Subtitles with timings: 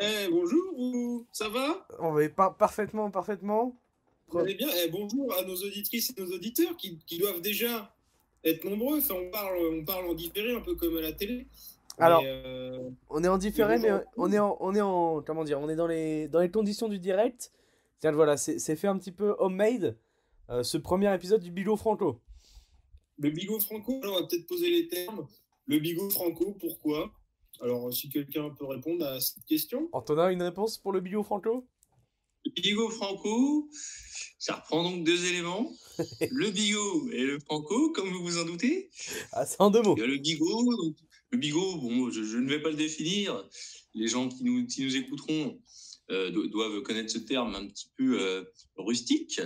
[0.00, 1.86] Eh, bonjour, ça va?
[1.98, 3.76] On va par- parfaitement, parfaitement.
[4.28, 4.68] Vous allez bien?
[4.84, 7.94] Eh, Bonjour à nos auditrices et nos auditeurs qui, qui doivent déjà
[8.44, 8.98] être nombreux.
[8.98, 11.46] Enfin, on, parle, on parle en différé, un peu comme à la télé.
[11.98, 15.60] Alors- euh, On est en différé, mais on est en, on est en, comment dire,
[15.60, 17.52] on est dans les, dans les conditions du direct.
[17.98, 19.98] C'est-à-dire, voilà, c'est c'est fait un petit peu homemade,
[20.48, 22.18] euh, ce premier épisode du Bigot Franco.
[23.18, 25.26] le bigot franco, alors on va peut-être poser les termes.
[25.66, 27.10] Le bigot franco, pourquoi?
[27.60, 29.88] Alors, si quelqu'un peut répondre à cette question.
[29.92, 31.66] Antonin, une réponse pour le Bigot Franco?
[32.46, 33.68] Le bigot franco,
[34.38, 35.70] ça reprend donc deux éléments.
[36.30, 38.88] Le bigot et le franco, comme vous vous en doutez.
[39.32, 39.94] Ah, c'est en deux mots.
[39.98, 40.64] Il y a le bigot.
[40.64, 40.96] donc,
[41.32, 43.46] le bigot, bon, je, je ne vais pas le définir.
[43.92, 45.60] Les gens qui nous, qui nous écouteront
[46.10, 48.44] euh, do- doivent connaître ce terme un petit peu euh,
[48.78, 49.42] rustique.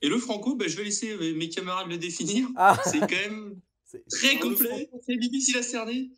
[0.00, 2.46] Et le franco, ben, je vais laisser mes camarades le définir.
[2.54, 6.10] Ah, C'est quand même c'est- très complet, très difficile à cerner.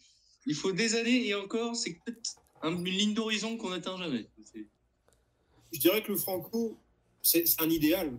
[0.47, 4.29] Il faut des années et encore, c'est peut-être un- une ligne d'horizon qu'on n'atteint jamais.
[5.73, 6.77] Je dirais que le franco,
[7.23, 8.13] c'est un idéal.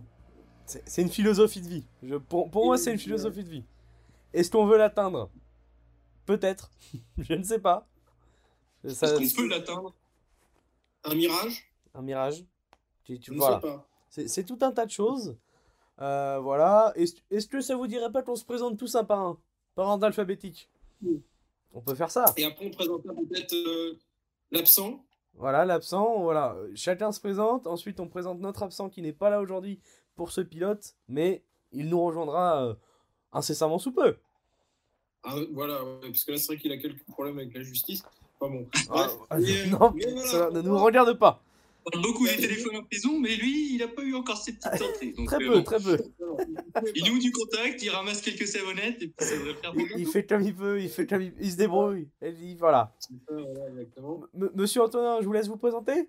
[0.66, 1.84] c'est une philosophie de vie.
[2.02, 3.64] Je, pour, pour moi, c'est une philosophie de vie.
[4.32, 5.30] Est-ce qu'on veut l'atteindre?
[6.26, 6.70] Peut-être.
[7.18, 7.86] Je ne sais pas.
[8.86, 9.94] Ça- Est-ce qu'on peut l'atteindre
[11.04, 11.70] Un mirage?
[11.94, 12.44] Un mirage.
[13.04, 13.86] Tu, tu- Je ne sais pas.
[14.08, 15.36] C'est tout un tas de choses.
[16.00, 16.92] Euh, voilà.
[16.96, 19.38] Est-ce que ça vous dirait pas qu'on se présente tous un par un?
[19.74, 20.68] Par ordre alphabétique
[21.02, 21.22] Oui.
[21.74, 22.24] On peut faire ça.
[22.36, 23.98] Et après, on présentera peut-être euh,
[24.52, 25.04] l'absent.
[25.34, 26.56] Voilà, l'absent, voilà.
[26.74, 27.66] Chacun se présente.
[27.66, 29.80] Ensuite, on présente notre absent qui n'est pas là aujourd'hui
[30.14, 32.74] pour ce pilote, mais il nous rejoindra euh,
[33.32, 34.16] incessamment sous peu.
[35.24, 38.04] Ah, voilà, ouais, parce que là, c'est vrai qu'il a quelques problèmes avec la justice.
[38.38, 38.68] Pas bon.
[38.90, 41.42] Ah, mais, non, mais voilà, ça ne nous regarde pas.
[41.86, 44.54] On parle beaucoup des téléphones en prison, mais lui, il n'a pas eu encore ses
[44.54, 45.12] petites entrées.
[45.12, 45.98] Donc, Très euh, peu, très peu.
[46.94, 49.84] Il noue du contact, il ramasse quelques savonnettes, et puis ça devrait faire bon.
[49.94, 52.08] Il, il fait comme il peut, il fait comme il, il se débrouille.
[52.22, 52.94] Et il- voilà.
[53.30, 56.08] M- Monsieur Antonin, je vous laisse vous présenter.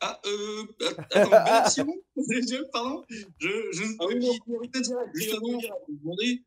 [0.00, 0.64] Ah, euh.
[1.10, 1.86] Attends, Benazir
[2.16, 3.04] Je- Pardon?
[3.38, 3.48] Je.
[3.72, 6.42] je Ah oui, je vais vous demander,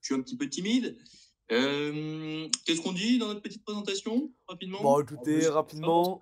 [0.00, 0.96] je suis un petit peu timide.
[1.50, 4.82] Euh, Qu'est-ce qu'on dit dans notre petite présentation, rapidement?
[4.82, 6.20] Bon, écoutez, rapidement.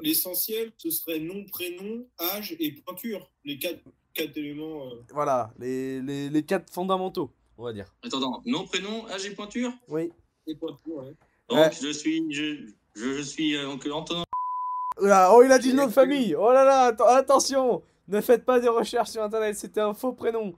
[0.00, 3.28] L'essentiel, ce serait nom, prénom, âge et pointure.
[3.44, 3.80] Les quatre,
[4.14, 4.86] quatre éléments.
[4.86, 7.92] euh, Voilà, les, les, les quatre fondamentaux, on va dire.
[8.02, 10.10] Attends, attends, nom, prénom, âge et pointure Oui.
[10.46, 11.14] et ouais.
[11.48, 11.70] Donc, Ouais.
[11.82, 12.32] je suis.
[12.32, 14.24] Je, je, je suis euh, donc Antonin.
[15.00, 16.34] Oula, oh, il a dit le nom de famille.
[16.34, 17.82] Oh là là, atten- attention.
[18.08, 20.54] Ne faites pas des recherches sur internet, c'était un faux prénom.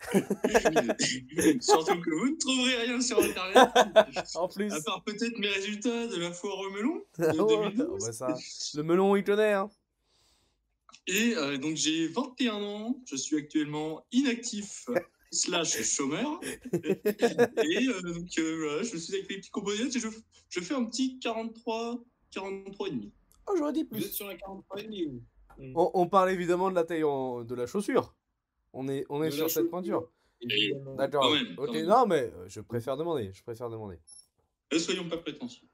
[1.60, 3.68] Surtout que vous ne trouverez rien sur Internet.
[4.34, 4.72] En plus.
[4.72, 7.86] À part peut-être mes résultats de la foire au melon Ah de ouais, 2012.
[7.90, 8.34] oh bah ça,
[8.74, 9.68] le melon, il connaît, hein.
[11.06, 14.86] Et euh, donc j'ai 21 ans, je suis actuellement inactif
[15.32, 16.38] slash chômeur.
[16.72, 20.08] et euh, donc euh, voilà, je suis avec les petits composites et je,
[20.50, 21.98] je fais un petit 43,
[22.30, 23.12] 43 et demi.
[23.46, 24.12] Oh, j'aurais dit Vous êtes plus.
[24.12, 25.22] sur la 43 et demi,
[25.74, 28.14] On, on parle évidemment de la taille en- de la chaussure.
[28.72, 30.08] On est, on est sur cette pointure.
[30.40, 30.94] Évidemment.
[30.94, 31.22] D'accord.
[31.24, 31.86] Quand même, Ok, quand même.
[31.86, 33.30] non, mais euh, je préfère demander.
[33.32, 33.98] Je préfère demander.
[34.72, 35.66] Ne soyons pas prétentieux.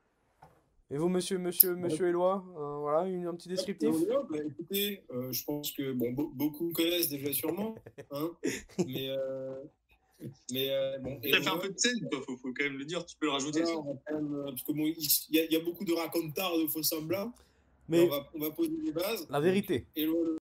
[0.90, 3.90] Et vous, monsieur, monsieur, monsieur Éloi, euh, voilà, une- un petit descriptif?
[4.10, 7.74] Ah, bah, écoutez, euh, je pense que bon, be- beaucoup me connaissent déjà sûrement,
[8.10, 8.30] hein,
[8.86, 9.54] mais, euh,
[10.52, 11.18] mais euh, bon.
[11.22, 13.32] fait un peu de scène, quoi, faut, faut quand même le dire, tu peux le
[13.32, 13.60] rajouter.
[13.62, 14.96] même, euh, parce que bon, il
[15.30, 17.32] y, a- il y a beaucoup de racontards de faux semblants,
[17.88, 19.26] mais on va, on va poser les bases.
[19.30, 19.86] la vérité.
[19.98, 20.36] Euh,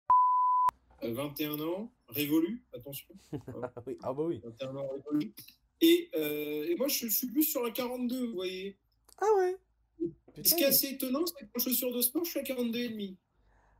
[1.12, 4.42] 21 ans, révolu, attention, Ah oui, ah bah oui.
[4.44, 5.34] 21 ans révolu.
[5.82, 8.78] Et, euh, et moi, je, suis plus sur la 42, vous voyez.
[9.20, 9.58] Ah ouais.
[10.00, 10.56] Ce Putain.
[10.56, 13.16] qui est assez étonnant, c'est qu'en chaussures de sport, je suis à 42,5.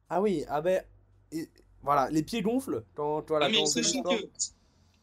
[0.10, 0.84] Ah oui, ah ben,
[1.32, 1.48] et-
[1.82, 4.30] voilà, les pieds gonflent quand, voilà, Ah, mais sachez que,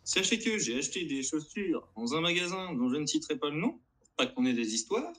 [0.04, 3.56] sachez que j'ai acheté des chaussures dans un magasin dont je ne citerai pas le
[3.56, 5.12] nom, pour pas qu'on ait des histoires.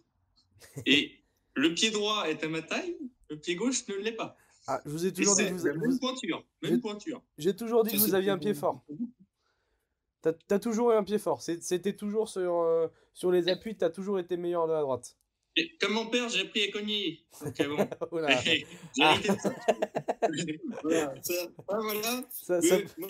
[0.85, 1.19] Et
[1.55, 2.97] le pied droit est à ma taille,
[3.29, 4.37] le pied gauche ne l'est pas.
[4.67, 7.23] Ah, je vous ai toujours dit que vous, la vous- même pointure, même J'ai- pointure.
[7.37, 8.83] j'ai toujours dit Ça, que vous c'est aviez un pied fort.
[10.21, 11.41] T'as t'as toujours eu un pied fort.
[11.41, 15.17] C'était toujours sur, euh, sur les appuis, t'as toujours été meilleur de la droite.
[15.57, 17.25] Et comme mon père, j'ai appris à cogner.
[17.43, 18.37] Donc, bon, Voilà.
[18.39, 18.65] j'ai
[18.97, 19.53] hérité de ça.
[20.83, 21.33] Voilà, ça,
[21.67, 22.23] ah, voilà.
[22.29, 23.09] Ça- Mais ça- Moi,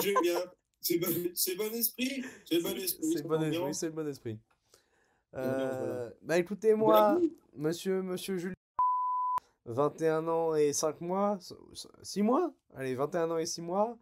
[0.00, 0.38] j'aime bien.
[0.80, 1.30] C'est bon, esprit.
[1.36, 2.24] C'est bon esprit.
[2.44, 4.38] C'est bon esprit, c'est bon esprit.
[5.34, 7.20] Euh, bah écoutez, moi, Voilà.
[7.56, 8.53] monsieur, monsieur Julien,
[9.66, 11.38] 21 ans et 5 mois,
[12.02, 12.52] 6 mois?
[12.74, 13.98] Allez, 21 ans et 6 mois.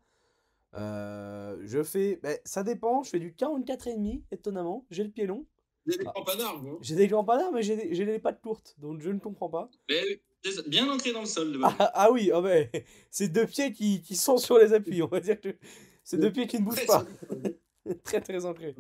[0.74, 4.86] Euh, je fais, bah, ça dépend, je fais du 44,5, étonnamment.
[4.90, 5.46] J'ai le pied long.
[5.86, 6.78] Avez des campanards, vous.
[6.80, 9.68] J'ai des campanards, mais j'ai des, j'ai des pattes courtes, donc je ne comprends pas.
[9.90, 10.22] Mais,
[10.66, 11.52] bien ancré dans le sol.
[11.52, 12.68] de Ah, ah oui, ben,
[13.10, 15.56] c'est deux pieds qui, qui sont sur les appuis, on va dire que
[16.04, 17.04] c'est deux pieds qui ne bougent pas.
[18.04, 18.76] très très ancré.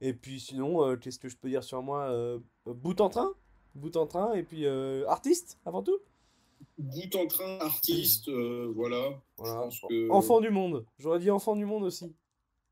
[0.00, 3.34] Et puis sinon, euh, qu'est-ce que je peux dire sur moi euh, Bout en train?
[3.74, 5.98] Bout en train, et puis euh, artiste avant tout?
[6.78, 9.20] Bout en train, artiste, euh, voilà.
[9.36, 9.68] Voilà.
[9.88, 10.84] Que- Enfant du monde.
[10.98, 12.14] J'aurais dit enfant du monde aussi.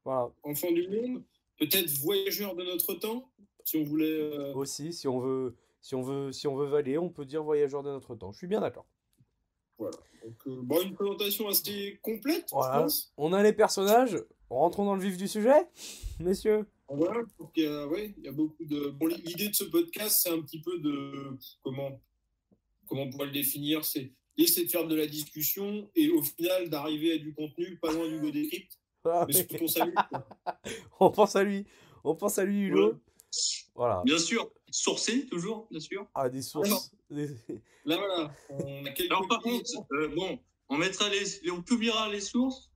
[0.04, 0.30] Voilà.
[0.42, 1.22] Enfant du monde,
[1.58, 3.28] peut-être voyageur de notre temps,
[3.64, 4.06] si on voulait.
[4.20, 7.42] euh, Aussi, si on veut, si on veut, si on veut valer, on peut dire
[7.42, 8.32] voyageur de notre temps.
[8.32, 8.86] Je suis bien d'accord.
[9.78, 9.96] Voilà.
[10.24, 12.74] Donc, bon, une présentation assez complète, Voilà.
[12.78, 13.12] je pense.
[13.16, 14.22] On a les personnages.
[14.50, 15.66] Rentrons dans le vif du sujet,
[16.18, 16.66] messieurs.
[16.92, 18.88] Voilà, a- ouais, il y a beaucoup de.
[18.90, 21.38] Bon, l'idée de ce podcast, c'est un petit peu de.
[21.62, 22.00] Comment,
[22.86, 26.68] comment on pourrait le définir C'est essayer de faire de la discussion et au final
[26.68, 28.76] d'arriver à du contenu, pas loin du Go Décrypte.
[29.02, 29.66] Ah, Mais oui.
[29.66, 29.94] salue.
[31.00, 31.64] on pense à lui.
[32.04, 32.88] On pense à lui, Hulot.
[32.92, 32.98] Ouais.
[33.74, 34.02] Voilà.
[34.04, 36.06] Bien sûr, sourcé toujours, bien sûr.
[36.14, 36.92] Ah, des sources.
[37.08, 37.26] Là,
[37.96, 38.34] voilà.
[38.50, 40.38] On a quelques Alors par contre, euh, bon,
[40.68, 42.69] on mettra les, on publiera les sources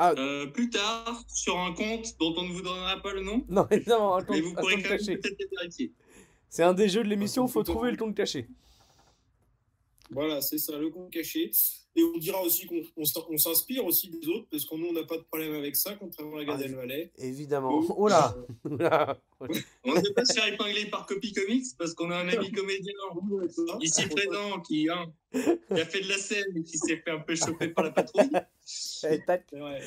[0.00, 0.14] Ah.
[0.16, 3.62] euh, plus tard sur un compte dont on ne vous donnera pas le nom, Non,
[3.62, 5.16] un mais vous un pourrez compte quand même caché.
[5.18, 5.92] peut-être les vérifier.
[6.48, 8.48] C'est un des jeux de l'émission, Un faut trouver le compte caché.
[10.10, 11.50] Voilà, c'est ça, le compte caché.
[11.98, 14.86] Et on dira aussi qu'on on s'in- on s'inspire aussi des autres, parce que nous,
[14.86, 17.10] on n'a pas de problème avec ça, contrairement à Gad Ah, Elmaleh.
[17.18, 17.80] Évidemment.
[17.80, 19.18] Donc, Oh là euh, Oh là
[19.84, 22.52] On ne peut pas se faire épingler par Copy Comics parce qu'on a un ami
[22.52, 22.92] comédien
[23.80, 25.40] ici présent qui, hein, qui
[25.80, 28.30] a fait de la scène et qui s'est fait un peu choper par la patrouille.
[29.04, 29.20] Eh.
[29.52, 29.80] Voilà.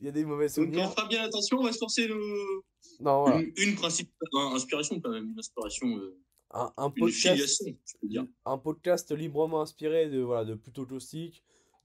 [0.00, 0.90] Il y a des mauvais Donc on souvenirs.
[0.92, 2.62] fera bien attention, on va sourcer le-
[3.00, 3.40] Non, voilà.
[3.40, 6.16] une, une principale une inspiration quand même, une inspiration, euh,
[6.50, 6.90] Un, un
[8.58, 10.86] podcast, un librement inspiré de, voilà, de plutôt.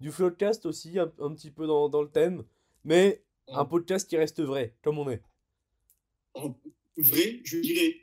[0.04, 2.44] Du floodcast aussi, un, un petit peu dans, dans le thème.
[2.84, 5.22] Mais un podcast qui reste vrai, comme on est.
[6.98, 7.96] Vrai, je dirais.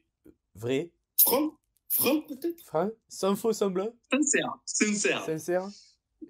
[0.54, 1.52] Vrai, Franc
[1.90, 2.64] Franc, peut-être?
[2.64, 5.24] Franc, sans faux semblant, Sincère, sincère.
[5.26, 5.68] sincère.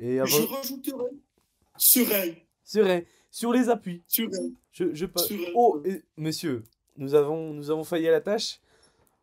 [0.01, 1.11] Et Je avant, rajouterais
[1.77, 2.33] serein.
[2.65, 4.03] serein, sur les appuis.
[4.09, 4.51] Serein.
[4.73, 5.53] Je, je pa- Serein.
[5.55, 6.65] Oh, et- monsieur,
[6.97, 8.61] nous avons, nous avons failli à la tâche.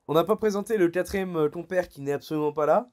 [0.07, 2.89] On n'a pas présenté le quatrième euh, compère qui n'est absolument pas là.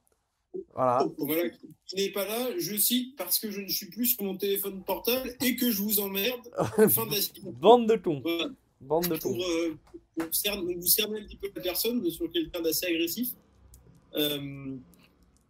[0.75, 1.07] Voilà.
[1.19, 1.51] Voilà,
[1.87, 4.83] qui n'est pas là, je cite, parce que je ne suis plus sur mon téléphone
[4.85, 6.41] portable et que je vous emmerde.
[6.91, 7.51] Fin de.
[7.51, 8.21] Bande de cons.
[8.21, 8.51] Voilà.
[8.81, 9.33] Bande de cons.
[9.35, 9.77] pour, euh,
[10.17, 13.31] pour vous cerner un petit peu la personne, mais sur quelqu'un d'assez agressif.
[14.17, 14.77] Euh,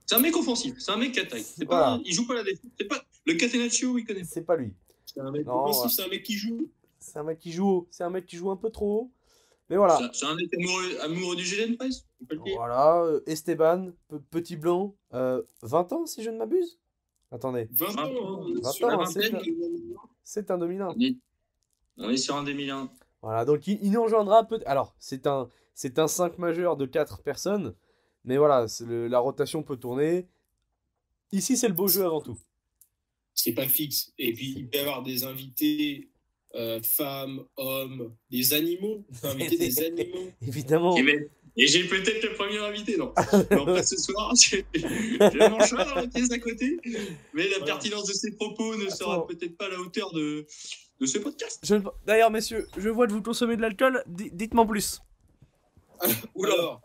[0.06, 1.42] C'est un mec offensif, c'est un mec qui attaque.
[1.66, 1.96] Voilà.
[1.96, 2.70] pas, il joue pas la défense.
[2.88, 4.24] Pas le Catenaccio, il connaît.
[4.24, 4.72] C'est pas lui.
[5.06, 5.90] c'est un mec Non, offensif, ouais.
[5.90, 6.68] c'est un mec qui joue.
[6.98, 7.86] C'est un mec qui joue.
[7.90, 9.10] C'est un mec qui joue un peu trop haut.
[9.70, 9.96] Mais voilà.
[9.98, 12.56] C'est- C'est un mec amoureux, amoureux du GDN Price, on peut le dire.
[12.56, 13.02] Voilà.
[13.04, 16.78] euh, Esteban, pe- petit blanc, euh, 20 ans si je ne m'abuse?
[17.30, 19.52] Attendez, 20 ans, 20 sur la ans, vingtaine, c'est-
[20.22, 20.88] c'est un 2001.
[20.96, 21.16] On est,
[21.98, 22.90] on est sur un 2001.
[23.22, 26.86] Voilà, donc il, il nous rejoindra peut Alors, c'est un, c'est un 5 majeur de
[26.86, 27.74] 4 personnes.
[28.24, 30.26] Mais voilà, le- la rotation peut tourner.
[31.32, 32.38] Ici, c'est le beau jeu avant tout.
[33.36, 34.12] c'est pas fixe.
[34.18, 36.08] Et puis, il peut y avoir des invités,
[36.56, 39.04] euh, femmes, hommes, des animaux.
[39.10, 40.30] On peut inviter des animaux.
[40.46, 40.96] Évidemment.
[41.56, 43.12] Et, j'ai peut-être le premier invité, non.
[43.52, 46.78] non pas ce soir, j'ai mon chat dans la pièce à côté.
[47.32, 50.46] Mais la pertinence de ses propos ne sera peut-être pas à la hauteur de,
[51.00, 51.60] de ce podcast.
[51.62, 54.02] Je D'ailleurs, messieurs, je vois que vous consommez de l'alcool.
[54.06, 55.00] Di- Dites-moi plus.
[56.42, 56.82] Alors,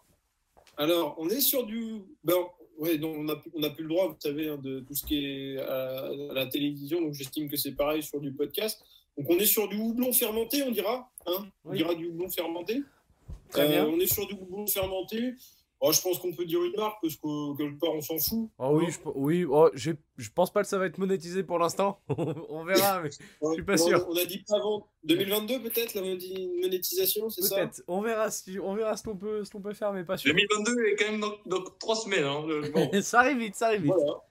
[0.78, 2.02] alors, on est sur du.
[2.24, 2.36] Ben,
[2.78, 4.94] ouais, non, on n'a plus, on n'a plus le droit, vous savez, hein, de tout
[4.94, 7.02] ce qui est à, à la télévision.
[7.02, 8.82] Donc, j'estime que c'est pareil sur du podcast.
[9.20, 11.12] Donc, on est sur du houblon fermenté, on dira.
[11.28, 11.78] Hein on Oui.
[11.78, 12.82] dira du houblon fermenté.
[13.50, 13.86] Très Euh, bien.
[13.88, 15.34] On est sur du houblon fermenté.
[15.82, 18.50] Oh, je pense qu'on peut dire une marque parce que quelque part, on s'en fout.
[18.60, 19.92] Oh oui, je, oui oh, je
[20.36, 22.00] pense pas que ça va être monétisé pour l'instant.
[22.50, 23.10] on verra, mais
[23.42, 24.06] On- suis pas on- sûr.
[24.10, 27.56] On a dit pas avant 2022, peut-être, la monétisation, c'est ça?
[27.56, 27.82] Peut-être.
[27.88, 30.34] On verra, si, on verra ce qu'on peut, ce qu'on peut faire, mais pas sûr.
[30.34, 32.26] 2022 est quand même dans, dans trois semaines.
[32.26, 32.90] Hein, le- bon.
[33.02, 33.94] ça arrive vite, ça arrive vite.
[33.96, 34.22] Voilà.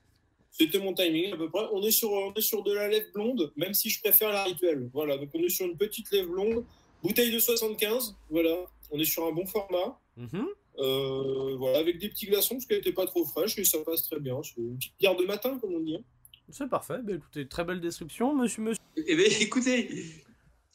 [0.58, 1.64] C'était mon timing à peu près.
[1.72, 4.44] On est, sur, on est sur de la lèvre blonde, même si je préfère la
[4.44, 4.90] rituelle.
[4.92, 6.64] Voilà, donc on est sur une petite lèvre blonde,
[7.02, 8.16] bouteille de 75.
[8.30, 8.56] Voilà,
[8.90, 10.00] on est sur un bon format.
[10.16, 10.46] Mhm.
[10.80, 14.02] Euh, voilà, avec des petits glaçons parce qu'elle n'était pas trop fraîche et ça passe
[14.02, 14.40] très bien.
[14.42, 15.96] C'est une petite bière de matin, comme on dit.
[15.96, 16.02] hein.
[16.50, 16.98] C'est parfait.
[17.02, 18.82] Bah, écoutez, très belle description, monsieur, monsieur.
[18.96, 19.88] Eh bien, écoutez,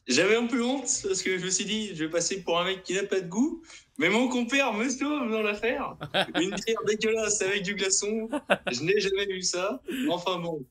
[0.07, 2.65] j'avais un peu honte parce que je me suis dit, je vais passer pour un
[2.65, 3.61] mec qui n'a pas de goût.
[3.99, 5.95] Mais mon compère me sauve dans l'affaire.
[6.35, 8.27] Une bière dégueulasse avec du glaçon.
[8.71, 9.81] Je n'ai jamais vu ça.
[10.09, 10.65] Enfin bon,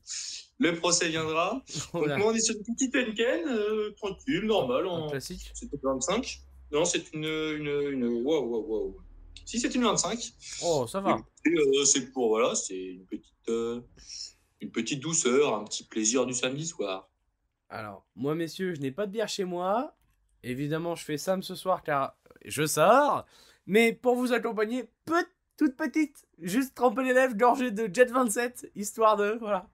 [0.59, 1.63] le procès viendra.
[1.95, 4.87] Donc, moi, on est sur une petite Henken, euh, tranquille, normal.
[4.87, 5.09] En...
[5.11, 5.51] classique.
[5.55, 6.41] C'était 25.
[6.73, 7.25] Non, c'est une.
[7.25, 8.23] une, une...
[8.25, 8.97] Waouh, waouh, waouh.
[9.45, 10.33] Si, c'est une 25.
[10.65, 11.19] Oh, ça va.
[11.47, 13.81] Euh, c'est pour, voilà, c'est une petite, euh,
[14.61, 17.11] une petite douceur, un petit plaisir du samedi soir.
[17.73, 19.95] Alors, moi, messieurs, je n'ai pas de bière chez moi.
[20.43, 23.25] Évidemment, je fais Sam ce soir car je sors.
[23.67, 25.15] Mais pour vous accompagner, pe-
[25.57, 29.39] toute petite, juste tremper les lèvres, gorgée de Jet 27, histoire de.
[29.41, 29.69] Voilà.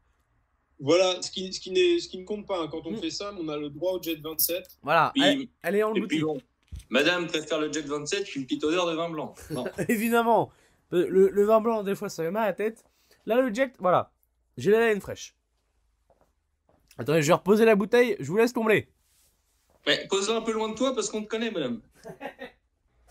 [0.78, 2.62] Voilà, ce qui, ce qui, n'est- ce qui ne compte pas.
[2.62, 2.69] hein.
[2.71, 2.99] Quand on Mm.
[2.99, 4.78] fait ça, on a le droit au jet 27.
[4.83, 5.11] Voilà.
[5.14, 6.23] Puis- Elle, elle est en Et puis boutique.
[6.23, 6.40] bon,
[6.90, 9.35] madame préfère le Jet 27 qu'une petite odeur de vin blanc.
[9.50, 9.64] Non.
[9.88, 10.52] Évidemment.
[10.90, 12.85] Le, le vin blanc, des fois, ça fait mal à la tête.
[13.26, 14.12] Là, le Jack, voilà.
[14.57, 15.35] J'ai la laine fraîche.
[16.99, 18.17] Attendez, je vais reposer la bouteille.
[18.21, 18.88] Je vous laisse combler.
[19.87, 21.81] Mais pose-la un peu loin de toi parce qu'on te connaît, madame.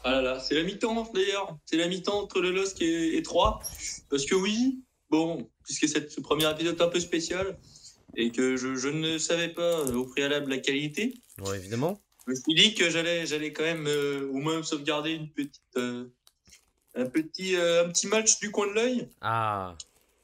[0.04, 1.58] Ah là là, c'est la mi-temps d'ailleurs.
[1.66, 3.60] C'est la mi-temps entre le LOSC et, et 3.
[4.10, 4.80] Parce que oui,
[5.10, 7.58] bon, puisque cette, ce premier épisode est un peu spécial
[8.16, 12.00] et que je, je ne savais pas euh, au préalable la qualité, Bon, évidemment.
[12.26, 15.62] je me suis dit que j'allais, j'allais quand même euh, au moins sauvegarder une petite,
[15.76, 16.06] euh,
[16.96, 19.10] un, petit, euh, un petit match du coin de l'œil.
[19.20, 19.76] Ah,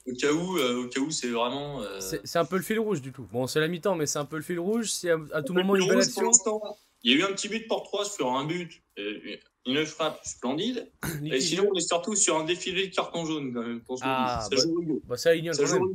[0.06, 1.80] Au cas où, euh, au cas où c'est vraiment.
[1.82, 3.26] euh, c'est un peu le fil rouge du tout.
[3.32, 4.90] Bon, c'est la mi-temps, mais c'est un peu le fil rouge.
[4.90, 6.22] Si à, à tout moment pour action.
[6.22, 6.60] l'instant,
[7.02, 10.20] Il y a eu un petit but pour 3 sur un but, euh, une frappe
[10.24, 10.90] splendide.
[11.24, 13.80] Et sinon, on est surtout sur un défilé de carton jaune quand même.
[13.80, 15.02] Pour ce Ah, ça bah- joue au.
[15.06, 15.92] Bah, ça Ça joue au.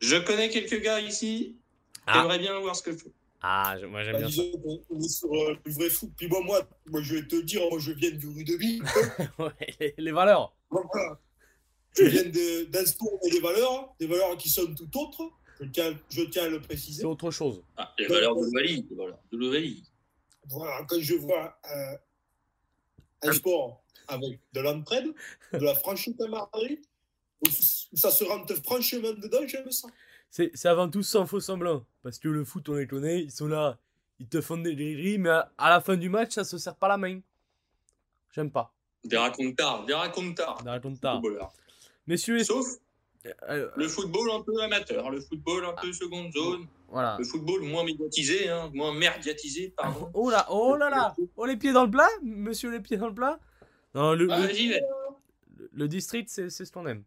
[0.00, 2.38] Je connais quelques gars ici qui Ah.
[2.38, 3.12] bien voir ce que je fais.
[3.42, 4.42] Ah, moi j'aime Bah, bien ça.
[4.42, 6.10] disons qu'on- on est sur euh, le vrai foot.
[6.16, 8.82] Puis moi, moi, moi, je vais te dire, moi, je viens du rue de Ville.
[9.38, 9.50] Ouais,
[9.80, 10.54] les- les valeurs.
[10.70, 11.18] Voilà.
[11.96, 15.30] Je viens de- d'un sport et des valeurs, des valeurs qui sont tout autres.
[15.60, 17.00] Je tiens, je tiens à le préciser.
[17.00, 17.62] C'est autre chose.
[17.76, 19.82] Ah, les valeurs de l'Ovalie.
[19.82, 19.86] De.
[20.48, 21.96] Voilà, quand je vois euh,
[23.22, 25.06] un sport avec de l'entraide,
[25.52, 26.80] de la franchise camaraderie,
[27.44, 27.48] où
[27.92, 29.88] où ça se rentre franchement dedans, j'aime ça.
[30.30, 31.84] C'est avant tout sans faux semblant.
[32.02, 33.78] Parce que le foot, on les connaît, ils sont là,
[34.18, 36.76] ils te font des rires, mais à, à la fin du match, ça se serre
[36.76, 37.20] pas la main.
[38.32, 38.72] J'aime pas.
[39.04, 40.62] Des racontards, des racontards.
[40.62, 40.82] Tard.
[40.82, 41.52] Footballeurs.
[42.06, 42.66] Messieurs, Sauf
[43.48, 47.16] euh, le football un peu amateur, le football un peu seconde zone, voilà.
[47.18, 50.08] le football moins médiatisé, hein, moins merdiatisé, pardon.
[50.14, 53.08] Oh là, oh là là, oh les pieds dans le plat, monsieur les pieds dans
[53.08, 53.40] le plat.
[53.94, 54.46] Non, le, Ah,
[55.72, 57.02] le district, c'est c'est ce qu'on aime.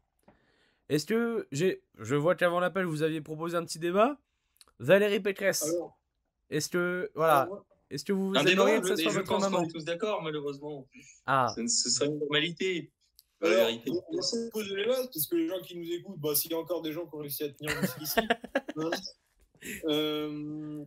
[0.89, 4.17] Est-ce que j'ai, je vois qu'avant l'appel, vous aviez proposé un petit débat.
[4.79, 5.71] Valérie Pécresse,
[6.49, 9.11] est-ce que, voilà, alors, est-ce que vous Un débat, aimeriez que je, ça et soit
[9.11, 10.87] je votre pense qu'on maman est tous d'accord, malheureusement.
[11.25, 12.91] Ah, Ce, ce serait une normalité.
[13.41, 13.91] La vérité.
[13.91, 16.51] on va se poser les bases, parce que les gens qui nous écoutent, bah, s'il
[16.51, 18.19] y a encore des gens qui ont réussi à tenir jusqu'ici.
[18.77, 18.89] hein,
[19.85, 20.83] euh,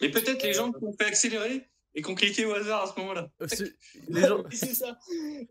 [0.00, 2.86] Mais peut-être les gens qui ont fait accélérer et qui ont cliqué au hasard à
[2.92, 3.30] ce moment-là.
[3.42, 3.76] euh, c'est-
[4.08, 4.98] gens, c'est ça.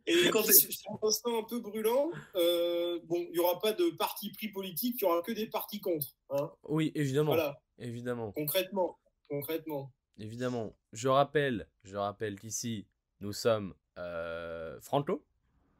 [0.05, 3.89] Et Quand sur un instant un peu brûlant, euh, bon, il n'y aura pas de
[3.91, 6.07] parti pris politique, il n'y aura que des partis contre.
[6.31, 6.51] hein.
[6.63, 8.31] oui, évidemment, Voilà, évidemment.
[8.31, 8.97] concrètement.
[9.29, 9.91] Concrètement.
[10.19, 12.85] Évidemment, je rappelle, je rappelle qu'ici,
[13.19, 15.25] nous sommes euh, franco,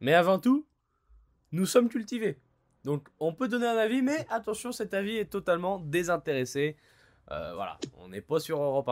[0.04, 0.68] mais avant tout,
[1.54, 2.38] nous sommes cultivés.
[2.84, 6.76] Donc, on peut donner un avis, mais attention, cet avis est totalement désintéressé.
[7.32, 8.90] Euh, voilà, on n'est pas sur Europe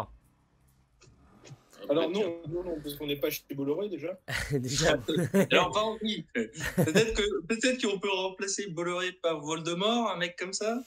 [1.91, 4.17] Alors non, non, non, parce qu'on n'est pas chez Bolloré déjà.
[4.51, 4.59] 1.
[4.59, 4.97] Déjà.
[5.51, 6.25] Alors, par contre, oui.
[6.33, 10.81] Peut-être que peut-être qu'on peut remplacer Bolloré par Voldemort, un mec comme ça.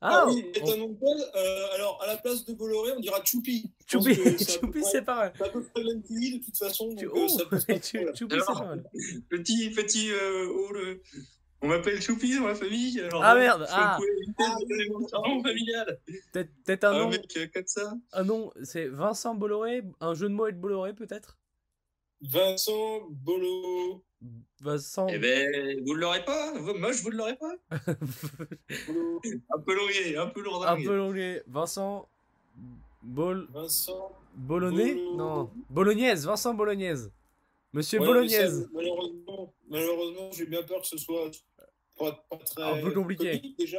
[0.00, 1.30] Ah, Ah, oui, on- c'est un nom de code.
[1.36, 3.70] Euh, alors, à la place de Bolloré, on dira Choupi.
[3.90, 5.32] Choupi, c'est Choupi, pas mal.
[5.36, 6.88] c'est à peu près le même pays de toute façon.
[6.88, 8.14] Donc, Tu- euh, Oh, ça pas problème.
[8.14, 8.84] Choupi, c'est pas mal.
[9.30, 11.00] Petit, petit, euh, oh, le...
[11.62, 13.00] On m'appelle Choupi dans ma famille.
[13.00, 13.98] Alors, Ah, merde, ah.
[15.42, 15.98] familial.
[16.32, 17.94] Peut-être un Un nom, mec euh, comme ça.
[18.12, 21.38] un nom, c'est Vincent Bolloré, un jeu de mots avec Bolloré peut-être?
[22.20, 24.02] Vincent Bolo.
[24.60, 25.06] Vincent.
[25.08, 26.52] Eh ben, vous ne l'aurez pas.
[26.78, 27.54] Moi, je vous ne l'aurais pas.
[29.50, 30.84] Un peu longué, un peu un lourdingue.
[30.84, 31.42] peu longué.
[31.46, 32.08] Vincent
[33.02, 33.46] Bol...
[33.52, 34.12] Vincent.
[34.34, 35.50] Bologné Bolo- Non.
[35.70, 37.10] Bolognaise, Vincent Bolognaise.
[37.76, 38.62] Monsieur Ouais, Bolognaise.
[38.62, 41.30] ça, malheureusement, malheureusement j'ai bien peur que ce soit
[41.98, 43.38] pas, pas très Un peu compliqué.
[43.38, 43.78] comique, déjà.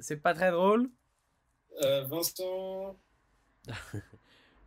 [0.00, 0.90] C'est pas très drôle.
[1.82, 2.98] Euh, Vincent.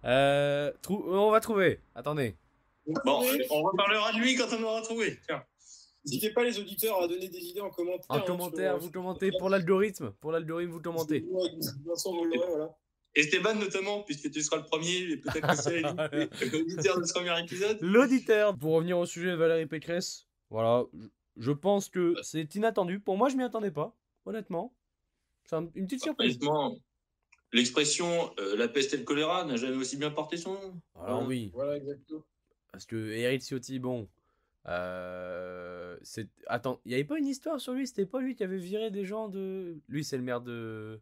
[0.06, 1.82] Euh, trou- On va trouver.
[1.94, 2.38] Attendez.
[3.04, 5.20] Bon, on reparlera de lui quand on aura trouvé.
[6.06, 8.06] N'hésitez pas les auditeurs à donner des idées en commentaire.
[8.08, 9.30] En hein, commentaire, sur- vous commentez.
[9.38, 11.26] Pour l'algorithme, pour l'algorithme, vous commentez.
[11.86, 12.74] Vincent Bolloré, voilà.
[13.16, 15.82] Esteban notamment, puisque tu seras le premier, et peut-être que c'est
[16.54, 17.78] l'auditeur de ce premier épisode.
[17.82, 18.56] L'auditeur.
[18.58, 20.84] Pour revenir au sujet de Valérie Pécresse, voilà.
[21.38, 23.00] je- pense que c'est inattendu.
[23.00, 23.96] Pour moi, je m'y attendais pas.
[24.25, 24.74] Honnêtement.
[25.46, 26.36] C'est un- une petite surprise.
[26.38, 26.78] Honnêtement,
[27.51, 30.82] l'expression euh, la peste et le choléra n'a jamais aussi bien porté son nom.
[31.01, 31.50] Alors oui.
[31.54, 32.24] Voilà, exactement.
[32.72, 34.08] Parce que Eric Ciotti, bon.
[34.68, 35.98] Euh.
[36.48, 37.88] Attends, il n'y avait pas une histoire sur lui?
[37.88, 39.78] C'était pas lui qui avait viré des gens de.
[39.88, 41.00] Lui, c'est le maire de.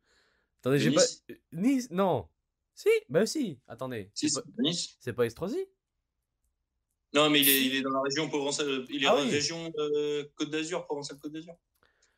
[0.67, 1.01] Attendez, j'ai pas.
[1.01, 1.23] Nice.
[1.29, 2.27] Euh, Nice Non
[2.75, 4.11] Si Bah si Attendez.
[4.13, 4.97] Si, C'est pas, Nice.
[4.99, 5.65] c'est pas Estrosi
[7.13, 8.85] Non, mais il est, il est dans la région Provençale.
[8.89, 9.27] Il est Ah dans oui.
[9.27, 11.55] la région euh, Côte d'Azur, Provençale-Côte d'Azur.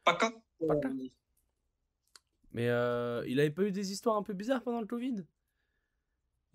[0.03, 0.33] PACA.
[0.67, 0.89] Paca.
[2.51, 5.23] Mais euh, il avait pas eu des histoires un peu bizarres pendant le Covid?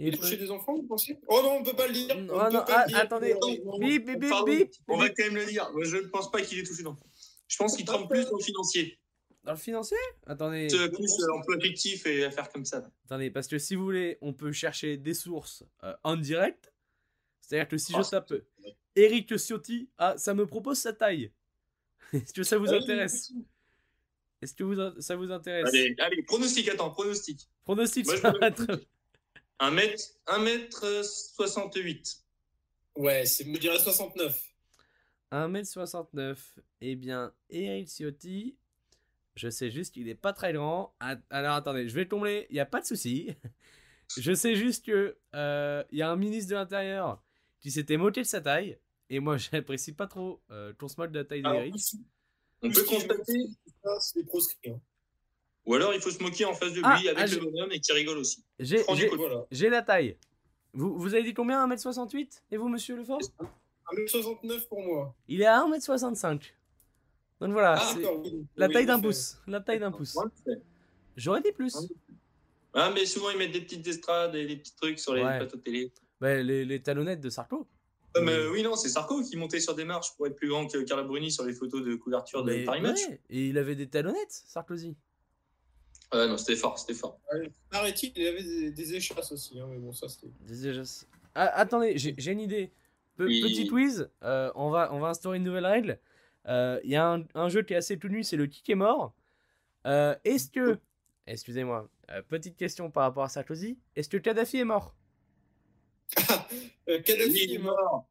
[0.00, 1.20] Il toucher eu- des enfants, vous pensez?
[1.28, 2.16] Oh non, on peut pas le dire.
[2.20, 2.98] Non, on peut non, pas ah, le dire.
[2.98, 3.34] attendez.
[3.64, 5.70] Non, Bip, bip, bip, on va quand même le dire.
[5.82, 7.06] Je ne pense pas qu'il est touché d'enfant.
[7.46, 8.98] Je pense qu'il trempe plus dans le financier.
[9.44, 9.96] Dans le financier?
[10.26, 10.68] Attendez.
[10.74, 12.82] Euh, Plus euh, emploi fictif et affaires comme ça.
[13.04, 16.72] Attendez, parce que si vous voulez, on peut chercher des sources euh, en direct.
[17.42, 18.32] C'est-à-dire que si Ah, je tape
[18.96, 19.90] Eric Ciotti.
[19.98, 21.30] Ah, ça me propose sa taille.
[22.12, 23.32] Est-ce que ça vous Ah intéresse?
[24.40, 25.66] Est-ce que vous, ça vous intéresse?
[25.68, 27.48] Allez, allez, pronostic, attends, pronostic.
[27.64, 28.80] Pronostic Moi, me- la tra-
[29.58, 32.18] 1 mètre, 1 mètre euh, 68.
[32.96, 34.42] Ouais, c'est, je dirais 69.
[35.32, 36.36] 1m69.
[36.80, 38.56] Eh bien, Eric Ciotti,
[39.34, 40.94] je sais juste qu'il est pas très grand.
[41.30, 43.34] Alors attendez, je vais tomber, il n'y a pas de souci.
[44.18, 47.22] Je sais juste que euh, il y a un ministre de l'Intérieur
[47.58, 48.78] qui s'était moqué de sa taille.
[49.08, 51.74] Et moi, j'apprécie pas trop euh, qu'on se moque de la taille d'Eric.
[52.62, 53.46] On peut constater.
[53.82, 54.70] ça, c'est proscrit.
[54.70, 54.80] hein.
[55.64, 57.72] Ou alors il faut se moquer en face de lui Ah, avec ah, le bonhomme
[57.72, 58.44] et qui rigole aussi.
[58.58, 59.46] Voilà.
[59.50, 60.18] j'ai la taille.
[60.74, 61.66] Vous, vous avez dit combien?
[61.66, 63.20] 1m68 Et vous, monsieur Lefort?
[63.90, 65.16] 1m69 pour moi.
[65.28, 66.52] Il est à 1m65.
[67.44, 68.46] Donc voilà, Ah, c'est d'accord, oui.
[68.56, 69.36] la Oui, taille d'un pouce.
[69.46, 70.16] La taille d'un pouce.
[71.16, 71.76] J'aurais dit plus.
[72.72, 75.36] Ah, mais souvent ils mettent des petites estrades et des petits trucs sur les Ouais.
[75.38, 75.92] plateaux de télé.
[76.20, 77.66] Bah, les, les talonnettes de Sarko.
[78.16, 80.66] Ah, mais oui, non, c'est Sarko qui montait sur des marches pour être plus grand
[80.66, 83.00] que Carla Bruni sur les photos de couverture de Paris Match.
[83.28, 84.96] Et il avait des talonnettes, Sarkozy.
[86.10, 87.20] Ah non, c'était fort, c'était fort.
[87.70, 89.58] Paraît-il, il avait des, des échasses aussi.
[89.60, 90.28] hein, mais bon, ça, c'était.
[90.48, 92.72] Je- Ah, attendez, j'ai j'ai une idée.
[93.16, 93.42] Pe- Oui.
[93.42, 95.98] Petit quiz, euh, on, va, on va instaurer une nouvelle règle.
[96.48, 98.68] Euh, Il y a un, un jeu qui est assez tout nu, c'est le kick
[98.70, 99.14] est mort.
[99.86, 100.78] Euh, Est-ce que.
[101.26, 103.78] Excusez-moi, euh, petite question par rapport à Sarkozy.
[103.96, 104.94] Est-ce que Kadhafi est mort?
[106.88, 108.06] Euh, Kadhafi est mort.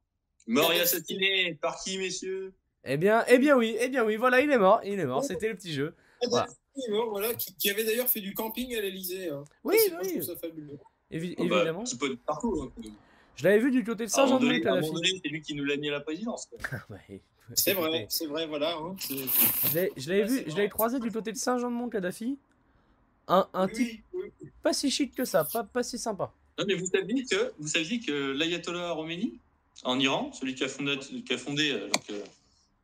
[0.48, 4.42] Mort et assassiné, par qui, messieurs Eh bien, eh bien oui, eh bien oui, voilà,
[4.42, 5.96] il est mort, il est mort, c'était le petit jeu.
[6.28, 6.48] Voilà.
[6.90, 9.30] Mort, voilà, qui, qui avait d'ailleurs fait du camping à l'Elysée.
[9.30, 9.44] Hein.
[9.64, 10.80] Oui, moi, oui, trouve ça fabuleux.
[11.12, 11.84] évi- Ah bah, évidemment.
[11.84, 12.72] Petit peu de partout.
[12.76, 12.82] hein.
[13.36, 14.10] Je l'avais vu du côté de
[14.92, 16.48] donné, c'est lui qui nous l'a mis à la présidence.
[16.48, 16.58] quoi.
[16.90, 17.22] Ouais,
[17.56, 18.76] C'est vrai, c'est vrai, voilà.
[18.78, 22.38] hein, Je l'avais Ouais, vu, je l'avais croisé du côté de Saint-Jean-de-Mont, Kadhafi.
[23.28, 24.50] Un, un type Oui, oui.
[24.62, 26.34] pas si chic que ça, pas, pas si sympa.
[26.58, 29.40] Non, mais vous saviez que, vous saviez que l'ayatollah Khomeini,
[29.84, 32.24] en Iran, celui qui a fondé, qui a fondé euh, donc, euh,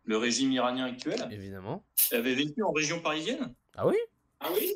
[0.06, 1.84] le régime iranien actuel, Évidemment.
[2.12, 3.54] avait vécu en région parisienne.
[3.76, 3.96] Ah oui?
[4.40, 4.74] Ah oui?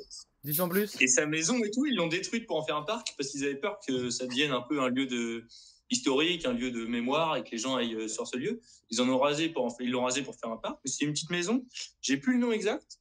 [0.59, 0.95] En plus.
[1.01, 3.45] Et sa maison et tout, ils l'ont détruite pour en faire un parc parce qu'ils
[3.45, 5.45] avaient peur que ça devienne un peu un lieu de
[5.89, 8.59] historique, un lieu de mémoire et que les gens aillent euh, sur ce lieu.
[8.89, 10.79] Ils en ont rasé pour en faire, ils l'ont rasé pour faire un parc.
[10.83, 11.65] Mais C'est une petite maison.
[12.01, 12.99] J'ai plus le nom exact.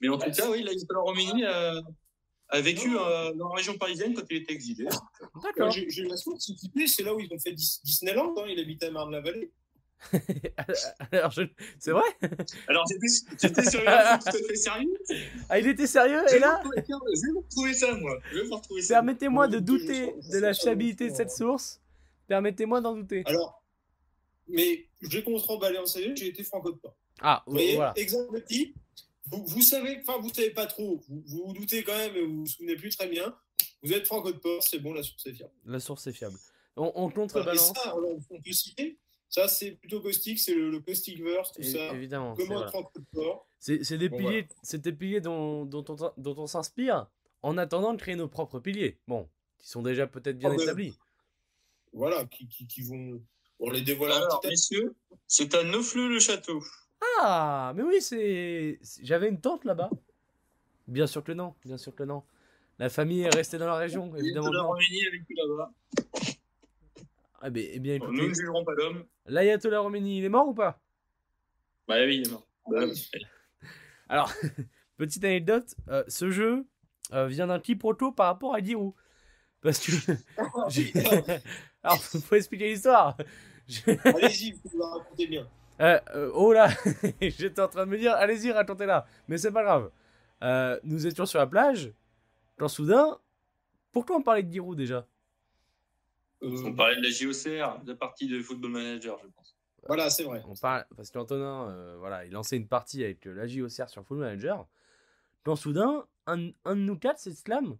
[0.00, 1.74] Mais en tout cas, oui, l'ayatollah Khomeini a,
[2.50, 4.84] a vécu euh, dans la région parisienne quand il était exilé.
[5.42, 5.70] D'accord.
[5.70, 7.80] J'ai j'ai eu la source, s'il te plaît, c'est là où ils ont fait Dis-
[7.84, 8.34] Disneyland.
[8.38, 9.50] Hein, il habitait à Marne-la-Vallée.
[11.12, 11.42] Alors, je-
[11.78, 12.02] C'est vrai?
[12.68, 13.08] Alors, j'étais
[13.70, 14.94] sur une tout à fait sérieux?
[15.48, 16.70] Ah, il était sérieux Et là je
[17.26, 18.18] vais vous retrouver ça, moi.
[18.88, 21.80] Permettez-moi de douter de la fiabilité de cette source.
[22.26, 23.22] Permettez-moi d'en douter.
[23.26, 23.62] Alors,
[24.48, 26.96] mais je remballer en sérieux, j'ai été franco de port.
[27.20, 27.92] Ah, Vous voyez, voilà.
[27.96, 28.76] exemple type,
[29.26, 32.22] vous, vous savez, enfin, vous savez pas trop, vous vous, vous doutez quand même, et
[32.24, 33.34] vous vous souvenez plus très bien.
[33.82, 35.52] Vous êtes franco de port, c'est bon, la source est fiable.
[35.64, 36.36] La source est fiable.
[36.76, 37.72] On, on Et contrebalance.
[37.74, 41.62] ça, alors, on peut citer, ça c'est plutôt caustique, c'est le, le caustic verse, tout
[41.62, 41.92] ça.
[41.94, 42.34] Évidemment.
[42.34, 42.62] Comment voilà.
[42.66, 46.34] être franco de port C'est des Bon, piliers, c'est des piliers dont, dont on, dont
[46.42, 47.06] on s'inspire
[47.42, 48.98] en attendant de créer nos propres piliers.
[49.06, 50.98] Bon, qui sont déjà peut-être bien Ah, mais- établis.
[51.94, 53.22] Voilà, qui, qui, qui vont.
[53.60, 54.48] On les dévoile un Alors, petit à petit.
[54.50, 54.94] messieurs,
[55.26, 56.62] c'est à Neufleux-le-Château.
[57.20, 58.78] Ah, mais oui, c'est.
[59.02, 59.90] J'avais une tante là-bas.
[60.86, 62.22] Bien sûr que non, bien sûr que non.
[62.78, 64.50] La famille est restée dans la région, évidemment.
[64.50, 65.72] Khomeini a vécu là-bas.
[67.40, 69.04] Ah, eh bien, Nous écoutez, ne jugerons pas l'homme.
[69.26, 70.80] l'ayatollah Khomeini, il est mort ou pas?
[71.86, 72.46] Bah oui, il est mort.
[72.68, 72.80] Bah,
[74.08, 74.32] Alors,
[74.96, 76.66] petite anecdote, euh, ce jeu
[77.12, 78.94] euh, vient d'un quiproquo par rapport à Giroud.
[79.60, 79.92] Parce que.
[81.84, 83.16] Alors, faut expliquer l'histoire.
[83.68, 85.48] Je- Allez-y, vous la racontez bien.
[85.80, 86.68] Euh, euh, oh là,
[87.20, 89.06] j'étais en train de me dire, allez-y, racontez-la.
[89.28, 89.90] Mais c'est pas grave.
[90.42, 91.92] Euh, nous étions sur la plage,
[92.58, 93.18] quand soudain,
[93.92, 95.06] pourquoi on parlait de Giroud déjà?
[96.42, 99.56] Euh, On parlait de la JOCR, de la partie de Football Manager, je pense.
[99.86, 100.42] voilà, c'est vrai.
[100.48, 104.04] On parle parce qu'Antonin, euh, voilà, il lançait une partie avec euh, la JOCR sur
[104.04, 104.66] Full Manager.
[105.44, 107.76] Quand soudain, un, un de nous quatre s'exclame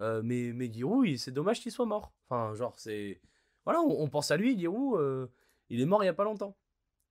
[0.00, 2.12] euh, mais, mais Giroud, c'est dommage qu'il soit mort.
[2.28, 3.20] Enfin, genre, c'est.
[3.64, 5.26] Voilà, on, on pense à lui, Giroud, euh,
[5.70, 6.56] il est mort il y a pas longtemps.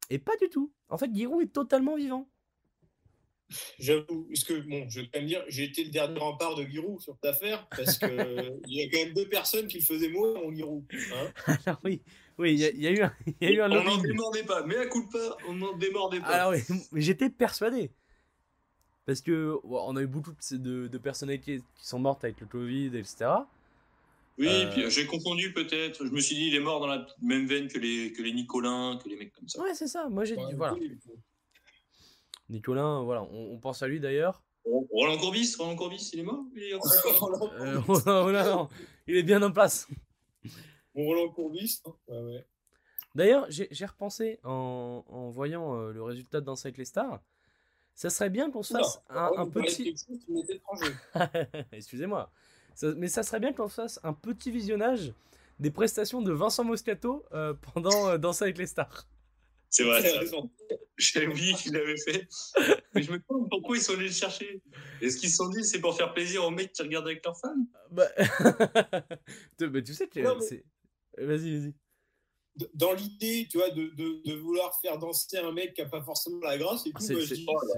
[0.10, 0.72] Et pas du tout.
[0.90, 2.28] En fait, Giroud est totalement vivant.
[3.80, 6.64] J'avoue, parce que bon, je vais quand même dire, j'ai été le dernier rempart de
[6.64, 8.06] Giroud sur cette affaire, parce que
[8.68, 10.86] il y a quand même deux personnes qui le faisaient mourir en Giroud.
[11.16, 12.02] Hein Alors oui,
[12.38, 14.44] oui, il y, y a eu un, il y a eu un on n'en démordait
[14.44, 16.28] pas, mais à coup de pas, on n'en démordait pas.
[16.28, 16.54] Alors
[16.92, 17.92] oui, j'étais persuadé.
[19.06, 22.48] Parce que on a eu beaucoup de, de, de personnalités qui sont mortes avec le
[22.48, 23.32] Covid, etc.
[24.42, 26.06] oui, euh, puis euh, j'ai confondu peut-être.
[26.06, 28.34] Je me suis dit, il est mort dans la même veine que les, que les
[28.34, 29.62] Nicolins, que les mecs comme ça.
[29.62, 30.10] Ouais, c'est ça.
[30.10, 30.74] Moi j'ai dit, voilà.
[30.74, 30.98] oui,
[32.50, 34.44] Nicolas, voilà, on, on pense à lui d'ailleurs.
[34.66, 38.70] Roland Courbis, Roland Courbis, il est mort il est Euh, oh oh non,
[39.08, 39.88] il est bien en place.
[40.94, 42.46] Bon, Roland Courbis, hein, ouais, ouais.
[43.14, 47.20] D'ailleurs, j'ai repensé en, en voyant euh, le résultat de Danse avec les stars.
[47.94, 49.94] Ça serait bien qu'on se Oula, fasse un, Ah un petit.
[51.74, 52.32] Excusez-moi.
[52.76, 55.14] Ça- mais ça serait bien qu'on fasse un petit visionnage
[55.60, 59.08] des prestations de Vincent Moscato euh, pendant euh, Danse avec les stars.
[59.70, 60.02] C'est vrai.
[60.20, 60.52] Raison.
[60.98, 62.28] J'avais oublié qu'il l'avait fait.
[62.94, 64.62] Mais je me demande pourquoi ils sont allés le chercher.
[65.02, 67.40] Est-ce qu'ils se sont dit c'est pour faire plaisir aux mecs qui regardent avec leurs
[67.40, 68.08] femmes Bah...
[69.58, 70.66] tu, mais tu sais que mais- c'est.
[71.18, 71.74] Vas-y, vas-y.
[72.74, 76.02] Dans l'idée, tu vois, de, de, de vouloir faire danser un mec qui a pas
[76.02, 77.16] forcément la grâce et tout, C'est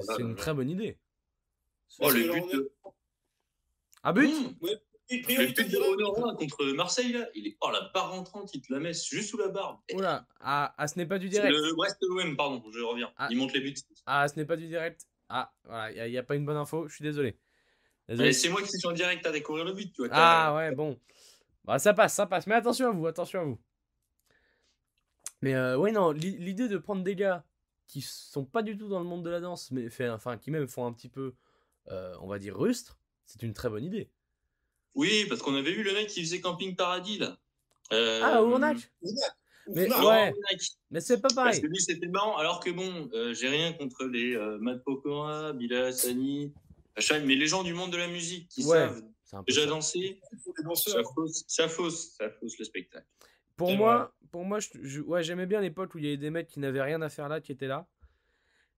[0.08, 0.98] bah, une très bonne idée.
[2.00, 2.72] Oh, le but de,
[4.04, 4.56] Ah, but Mmh.
[5.12, 7.58] Le priorité but de contre Marseille, là, il est.
[7.62, 9.84] Oh, la barre rentrante, il te la met juste sous la barre.
[9.94, 11.54] Oula, ah, ah, ce n'est pas du C'est direct.
[11.54, 13.12] Le Brest OM, pardon, je reviens.
[13.18, 13.28] Ah.
[13.30, 13.76] Il monte les buts.
[14.06, 15.06] Ah, ce n'est pas du direct.
[15.30, 17.38] Ah, voilà, il n'y a, pas une bonne info, je suis désolé.
[18.08, 18.30] Désolé.
[18.30, 20.10] Mais c'est moi qui suis en direct à découvrir le but, tu vois.
[20.12, 21.00] Ah ouais, bon.
[21.66, 22.48] Bah, ça passe, ça passe.
[22.48, 23.60] Mais attention à vous, attention à vous.
[25.42, 27.44] Mais euh, ouais, non, l'i- l'idée de prendre des gars
[27.88, 30.52] qui sont pas du tout dans le monde de la danse, mais fait, enfin, qui
[30.52, 31.36] même font un petit peu,
[31.90, 32.98] euh, on va dire, rustre,
[33.34, 34.10] c'est une très bonne idée.
[34.96, 37.38] Oui, parce qu'on avait vu le mec qui faisait Camping Paradis, là.
[37.92, 38.78] Euh, Ah, Ournac
[39.68, 40.34] Mais non, ouais.
[40.92, 41.62] Mais c'est pas Parce pareil.
[41.62, 42.38] que lui, c'était marrant.
[42.38, 46.54] Alors que bon, euh, j'ai rien contre les euh, Matt Pokora, Bila Hassani,
[47.26, 48.88] mais les gens du monde de la musique qui Ouais,
[49.24, 49.68] savent déjà ça.
[49.68, 50.22] danser,
[50.76, 53.08] ça fausse, ça fausse, ça fausse le spectacle.
[53.56, 56.30] Pour moi, pour moi je, je- ouais, j'aimais bien l'époque où il y avait des
[56.30, 57.88] mecs qui n'avaient rien à faire là, qui étaient là.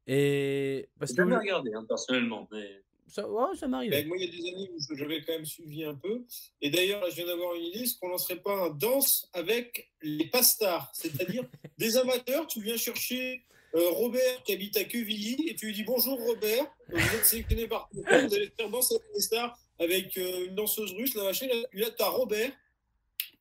[0.07, 2.47] Et parce J'ai que jamais regardé, hein, personnellement.
[2.51, 2.83] Mais...
[3.07, 3.91] ça, ouais, ça m'arrive.
[3.91, 6.23] Ben, moi, il y a des années où j'avais quand même suivi un peu.
[6.61, 7.81] Et d'ailleurs, là, je viens d'avoir une idée.
[7.81, 11.43] Est-ce qu'on lancerait pas un danse avec les pastars C'est-à-dire
[11.77, 13.43] des amateurs, tu viens chercher
[13.75, 17.67] euh, Robert qui habite à Quevilly et tu lui dis bonjour Robert, vous êtes sélectionné
[17.67, 21.47] par vous allez faire danser avec les stars avec euh, une danseuse russe, la machin.
[21.47, 22.51] Là, là tu as Robert,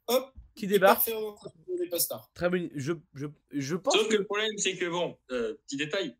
[0.08, 0.96] hop, Qui débarque.
[0.96, 1.52] part faire danser
[1.84, 2.30] les pastars.
[2.34, 2.68] Très bonne.
[2.74, 6.16] Je, je, je pense Sauf que que le problème, c'est que bon, euh, petit détail,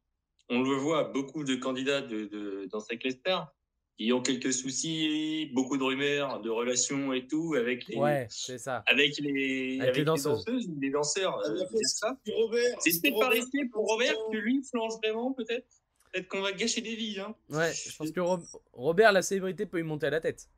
[0.51, 3.53] on le voit, beaucoup de candidats de, de, dans cette stars
[3.97, 8.59] qui ont quelques soucis, beaucoup de rumeurs, de relations et tout avec les, ouais, c'est
[8.59, 8.83] ça.
[8.87, 10.45] avec les, Avec les danseuses.
[10.81, 11.39] les danseurs.
[11.47, 12.19] euh, les- c'est ça?
[12.25, 15.65] Puis Robert, C'est peut-être pas Robert- risqué pour Robert que lui flanche vraiment, peut-être?
[16.13, 17.19] Peut-être qu'on va gâcher des vies.
[17.21, 17.35] Hein.
[17.51, 20.49] Ouais, je pense que Rob- Robert, la célébrité, peut lui monter à la tête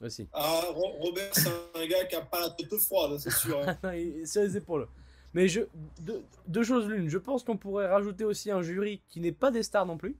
[0.00, 0.28] aussi.
[0.32, 3.60] Ah, Ro- Robert, c'est un gars qui a pas la tête froide, c'est sûr.
[3.60, 3.78] hein.
[3.96, 4.88] Il est sur les épaules.
[5.34, 5.62] Mais je,
[6.00, 7.08] deux, deux choses l'une.
[7.08, 10.16] Je pense qu'on pourrait rajouter aussi un jury qui n'est pas des stars non plus.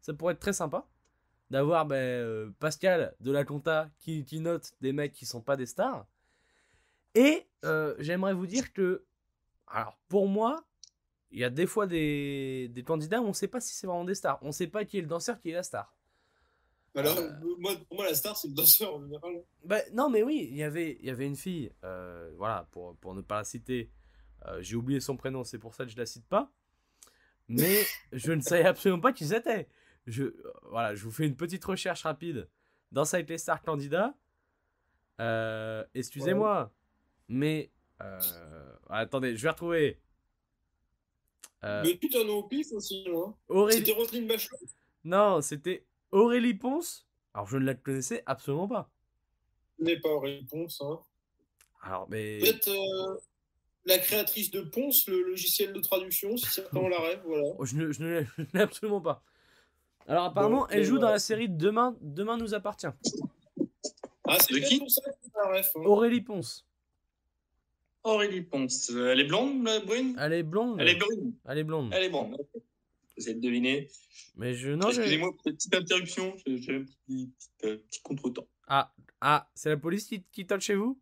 [0.00, 0.86] Ça pourrait être très sympa.
[1.50, 5.56] D'avoir ben, euh, Pascal de la Conta qui, qui note des mecs qui sont pas
[5.56, 6.06] des stars.
[7.14, 9.04] Et euh, j'aimerais vous dire que,
[9.66, 10.62] alors pour moi,
[11.30, 14.04] il y a des fois des, des candidats où on sait pas si c'est vraiment
[14.04, 14.38] des stars.
[14.42, 15.94] On sait pas qui est le danseur, qui est la star.
[16.94, 17.30] Alors, Euh.
[17.58, 19.42] moi, pour moi, la star, c'est le danseur en général.
[19.64, 21.70] Bah, non, mais oui, il y avait, il y avait une fille,
[22.36, 23.90] voilà, pour, pour ne pas la citer,
[24.60, 26.50] j'ai oublié son prénom, c'est pour ça que je la cite pas.
[27.48, 29.68] Mais je ne savais absolument pas qui c'était.
[30.06, 32.48] Je, euh, voilà, je vous fais une petite recherche rapide
[32.92, 34.14] dans Site les stars candidats.
[35.20, 36.72] Euh, Excusez-moi,
[37.28, 37.70] mais
[38.00, 38.20] euh,
[38.88, 40.00] attendez, je vais retrouver.
[41.64, 43.34] Euh, Mais putain, non, au pif aussi, hein.
[43.48, 44.58] Aurélie- C'était Roselyne Bachelot.
[45.04, 47.06] Non, c'était Aurélie Ponce.
[47.34, 48.90] Alors je ne la connaissais absolument pas.
[49.80, 50.80] N'est pas Aurélie Ponce.
[50.80, 51.00] Hein.
[51.82, 52.38] Alors, mais.
[52.38, 53.18] Peut-être euh,
[53.88, 57.48] la créatrice de Ponce, le logiciel de traduction, si certains la rêve, voilà.
[57.58, 59.24] Oh, Je ne, je ne l'ai- absolument pas.
[60.06, 62.86] Alors apparemment, elle joue dans la série Demain, Demain nous appartient.
[64.24, 65.02] Ah, c'est De qui pour ça
[65.50, 65.62] la hein.
[65.84, 66.66] Aurélie Ponce.
[68.04, 68.90] Aurélie Ponce.
[68.90, 70.16] Elle est blonde, la brune?
[70.18, 70.80] Elle est blonde.
[70.80, 71.34] Elle est brune.
[71.46, 71.90] Elle est blonde.
[71.94, 72.36] Elle est blonde.
[73.16, 73.88] Vous êtes deviné.
[74.36, 74.90] Mais je non.
[74.90, 76.34] je- Excusez-moi pour cette petite interruption.
[76.46, 78.46] J'ai j'ai un petit, petit, euh, petit contretemps.
[78.68, 80.98] Ah ah, c'est la police qui, qui toque chez vous?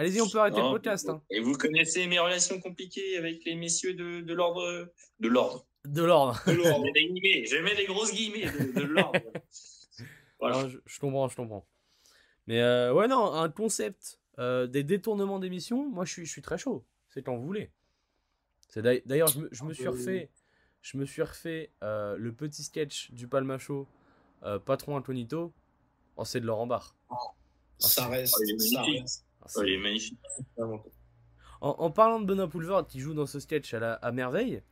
[0.00, 1.08] Allez-y, on peut arrêter Non, le podcast.
[1.10, 1.22] hein.
[1.30, 4.88] Et vous connaissez mes relations compliquées avec les messieurs de, de l'ordre.
[5.20, 5.66] De l'ordre.
[5.84, 6.40] De l'ordre.
[6.46, 6.84] De Je l'ordre.
[6.84, 7.44] mets des guillemets.
[7.46, 9.20] Je mets des grosses guillemets de, de l'ordre.
[10.40, 10.66] Voilà.
[10.70, 11.66] Je, je comprends, je comprends.
[12.46, 16.40] Mais euh, ouais, non, un concept euh, des détournements d'émissions, moi je suis, je suis
[16.40, 16.82] très chaud.
[17.10, 17.70] C'est quand vous voulez.
[18.68, 20.30] C'est d'ailleurs- D'ailleurs, je me, je me suis refait,
[20.80, 23.86] je me suis refait euh, le petit sketch du Palmacho,
[24.44, 25.52] euh, patron incognito.
[26.16, 26.96] Oh, c'est de Laurent Barre.
[27.78, 28.34] Ça reste.
[28.40, 29.02] Oh, ça magnifique.
[29.02, 29.26] reste.
[29.42, 30.18] Ah, c'est- Oh, il est magnifique.
[30.56, 30.82] Vraiment.
[31.60, 34.62] En, en parlant de Benoît Poulvord qui joue dans ce sketch à, la, à merveille,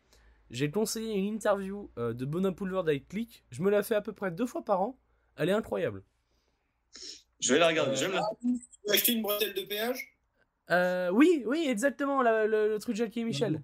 [0.51, 3.45] j'ai conseillé une interview euh, de Benoît Poulvord avec Click.
[3.51, 4.99] Je me la fais à peu près deux fois par an.
[5.37, 6.03] Elle est incroyable.
[7.41, 7.95] Je vais la regarder.
[7.97, 8.23] J'aime la.
[8.41, 8.49] Tu
[8.87, 10.15] veux acheter une bretelle de péage?
[10.71, 13.63] Euh, oui, oui, exactement, la- le, le truc de Jackie et Michel.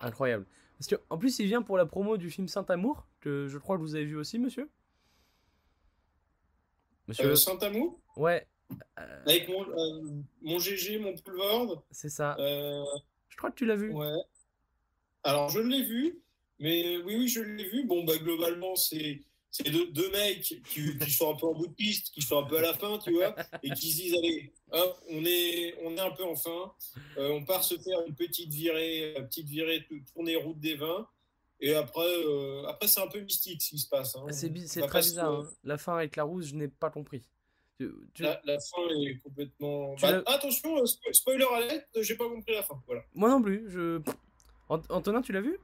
[0.00, 0.46] Incroyable.
[0.78, 3.76] Parce que, en plus, il vient pour la promo du film Saint-Amour, que je crois
[3.76, 4.68] que vous avez vu aussi, monsieur?
[7.08, 7.30] Monsieur.
[7.30, 8.00] Euh, Saint-Amour?
[8.16, 8.46] Ouais.
[8.98, 10.02] Euh, Avec mon, euh,
[10.42, 11.84] mon GG, mon Poulvord.
[11.90, 12.36] c'est ça.
[12.38, 12.82] Euh,
[13.28, 13.92] Je crois que tu l'as vu.
[13.92, 14.12] Ouais.
[15.22, 16.20] Alors, je l'ai vu,
[16.58, 17.84] mais oui, oui, je l'ai vu.
[17.84, 21.68] Bon, bah, globalement, c'est c'est deux, deux mecs qui, qui sont un peu en bout
[21.68, 24.14] de piste, qui sont un peu à la fin, tu vois, et qui se disent
[24.18, 26.72] allez, hop, on est, on est un peu en fin,
[27.16, 31.06] on part se faire une petite virée, une petite virée, tourner route des vins,
[31.60, 34.16] et après, euh, après c'est un peu mystique ce qui se passe.
[34.16, 34.26] Hein.
[34.32, 35.32] C'est bi- très bizarre.
[35.42, 35.48] hein.
[35.62, 37.22] La fin avec la rousse, je n'ai pas compris.
[37.80, 39.96] Tu- tu- La, la fin est complètement.
[40.00, 42.80] Bah, l'as- attention, euh, spo- spoiler alert, j'ai pas compris la fin.
[42.86, 43.02] Voilà.
[43.14, 43.64] Moi non plus.
[43.68, 44.00] Je...
[44.68, 45.58] Ant- Antonin, tu l'as vu?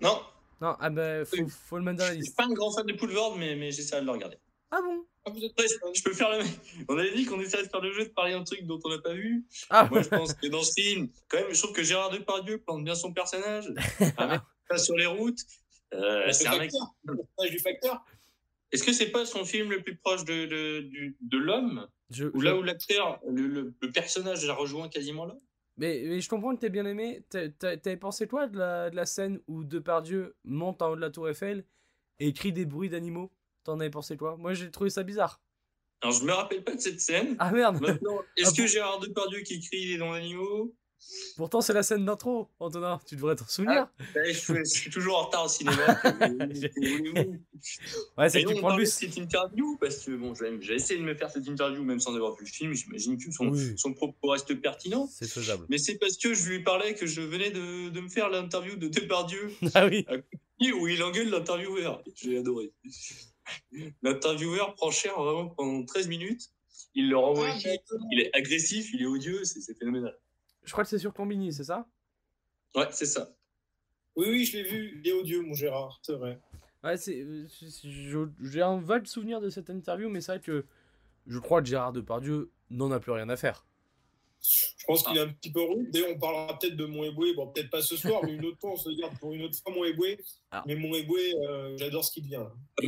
[0.00, 0.20] Non,
[0.60, 1.44] Non, ah bah, faut, Oui.
[1.48, 3.70] faut le mettre dans la je suis pas un grand fan de Poulvord, mais, mais
[3.70, 4.38] j'essaie de le regarder.
[4.70, 5.04] Ah bon?
[5.26, 5.52] Ah, vous êtes
[5.94, 6.46] je peux faire le même.
[6.88, 8.88] On avait dit qu'on essaierait de faire le jeu de parler d'un truc dont on
[8.88, 9.44] n'a pas vu.
[9.70, 12.58] Ah Moi, je pense que dans ce film, quand même, je trouve que Gérard Depardieu
[12.58, 13.66] plante bien son personnage.
[14.18, 15.40] Un mec qui passe sur les routes.
[15.94, 16.70] Euh, le c'est un mec.
[16.72, 18.04] facteur, le personnage du facteur.
[18.72, 20.46] Est-ce que c'est pas son film le plus proche de,
[21.20, 25.40] de, l'homme je, Ou là où l'acteur, le, le, le personnage a rejoint quasiment l'homme
[25.76, 27.22] mais, mais je comprends que t'aies bien aimé.
[27.58, 31.10] T'avais pensé toi de la, de la scène où Depardieu monte en haut de la
[31.10, 31.64] tour Eiffel
[32.18, 33.30] et crie des bruits d'animaux?
[33.64, 34.36] T'en avais pensé toi?
[34.38, 35.42] Moi j'ai trouvé ça bizarre.
[36.02, 37.36] Alors, je me rappelle pas de cette scène.
[37.38, 38.68] Ah merde Maintenant, est-ce Ah que bon?
[38.68, 40.74] Gérard Depardieu qui crie des noms d'animaux
[41.36, 42.98] Pourtant c'est la scène d'intro, Antonin.
[43.06, 43.88] Tu devrais t'en souvenir.
[44.26, 45.76] Je, suis- je suis toujours en retard au cinéma.
[48.18, 48.90] Ouais, c'est que tu prends le bus.
[48.92, 52.32] cette interview parce que bon, j'ai essayé de me faire cette interview même sans avoir
[52.36, 52.72] vu le film.
[52.74, 53.74] J'imagine que son, Oui.
[53.76, 55.08] son propos reste pertinent.
[55.12, 55.66] C'est faisable.
[55.68, 58.76] Mais c'est parce que je lui parlais que je venais de, de me faire l'interview
[58.76, 60.06] de Depardieu Ah oui
[60.72, 62.02] où il engueule l'intervieweur.
[62.14, 62.72] J'ai adoré.
[64.02, 66.50] L'intervieweur prend cher vraiment pendant 13 minutes.
[66.94, 67.58] Il le renvoie Ah.
[68.10, 70.16] Il est agressif, il est odieux, c'est phénoménal.
[70.66, 71.86] Je crois que c'est sur Combini, c'est ça?
[72.74, 73.34] Ouais, c'est ça.
[74.16, 75.00] Oui, oui, je l'ai vu.
[75.02, 76.38] Il est odieux, mon Gérard, c'est vrai.
[76.84, 77.24] Ouais, c'est,
[78.40, 80.66] j'ai un vague souvenir de cette interview, mais c'est vrai que
[81.26, 83.64] je crois que Gérard Depardieu n'en a plus rien à faire.
[84.42, 85.90] Je pense qu'il est un petit peu rude.
[85.90, 87.34] D'ailleurs, on parlera peut-être de mon Eboué.
[87.34, 89.42] Bon, peut-être pas ce soir, mais une autre fois, on se le garde pour une
[89.42, 90.20] autre fois, mon Eboué.
[90.50, 90.62] Ah.
[90.66, 92.46] Mais mon Eboué, euh, j'adore ce qu'il devient.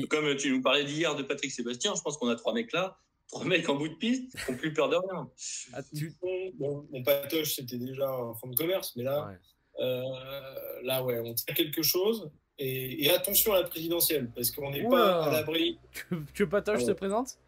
[0.08, 2.98] Comme tu nous parlais d'hier de Patrick Sébastien, je pense qu'on a trois mecs là,
[3.28, 5.30] trois mecs en bout de piste, qui n'ont plus peur de rien.
[5.72, 6.14] Ah, tu...
[6.54, 9.84] Bon, mon patoche, c'était déjà un fonds de commerce, mais là, ouais.
[9.84, 12.30] euh, là, ouais, on fait quelque chose.
[12.58, 15.78] Et, et attention à la présidentielle, parce qu'on n'est pas à l'abri.
[15.92, 16.94] que, que Patoche Ah se ouais.
[16.94, 17.38] présente?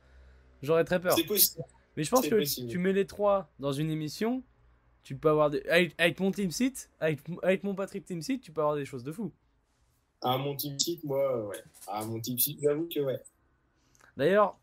[0.62, 1.14] J'aurais très peur.
[1.16, 1.64] C'est possible.
[1.96, 2.70] Mais je pense que possible.
[2.70, 4.44] tu mets les trois dans une émission,
[5.02, 5.62] tu peux avoir des...
[5.62, 8.84] avec, avec mon Team Seat, avec, avec mon Patrick Team Seat, tu peux avoir des
[8.84, 9.32] choses de fou.
[10.22, 11.56] À mon team site, moi, ouais.
[11.88, 13.20] À mon team site, j'avoue que ouais.
[14.20, 14.58] D'ailleurs,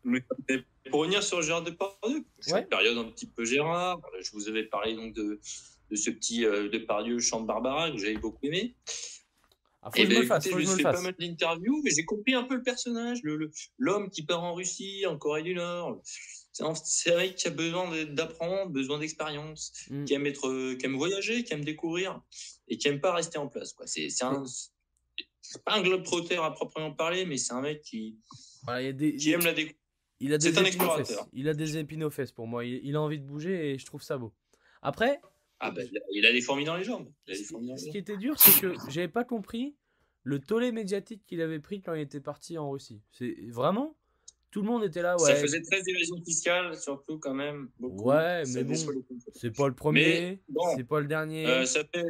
[0.88, 2.60] pour revenir sur Gérard Depardieu, c'est Ouais.
[2.62, 4.00] une période un petit peu Gérard.
[4.20, 5.40] Je vous avais parlé donc de,
[5.90, 8.76] de ce petit euh, Depardieu chant de Barbara que j'avais beaucoup aimé.
[9.82, 11.00] ah, faut Et que ben, fasse, écoutez, faut que je je me fais le pas
[11.00, 13.18] mal d'interviews, mais j'ai compris un peu le personnage,
[13.78, 16.00] l'homme qui part en Russie, en Corée du Nord.
[16.52, 20.04] C'est un, c'est un mec qui a besoin d'apprendre, besoin d'expérience, Mm.
[20.04, 22.20] qui aime être, qui aime voyager, qui aime découvrir
[22.68, 23.72] et qui aime pas rester en place.
[23.72, 23.88] Quoi.
[23.88, 24.44] C'est, un,
[25.64, 26.04] pas un globe
[26.40, 28.16] à proprement parler, mais c'est un mec qui,
[28.68, 29.76] Voilà, il y a des- qui aime la découverte.
[30.20, 30.88] Il a des épines.
[31.32, 32.64] Il a des épines aux fesses pour moi.
[32.64, 34.32] Il, il a envie de bouger et je trouve ça beau.
[34.82, 35.20] Après,
[35.60, 37.08] Ah ben, il a- il a des fourmis dans les jambes.
[37.26, 37.92] Il a des ce fourmis dans les ce jambes.
[37.92, 39.74] qui était dur, c'est que j'avais pas compris
[40.24, 43.00] le tollé médiatique qu'il avait pris quand il était parti en Russie.
[43.12, 43.96] C'est vraiment
[44.50, 45.16] tout le monde était là.
[45.18, 47.68] Ça Ouais, faisait très évasion fiscale, surtout quand même.
[47.78, 48.08] Beaucoup.
[48.10, 48.74] Ouais, Ça mais bon,
[49.34, 51.46] c'est pas le premier, bon, c'est pas le dernier.
[51.46, 52.04] Euh, ça fait.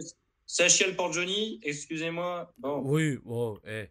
[0.47, 2.53] Ça chiale pour Johnny, excusez-moi.
[2.59, 3.87] Bon, Oui, oh, eh.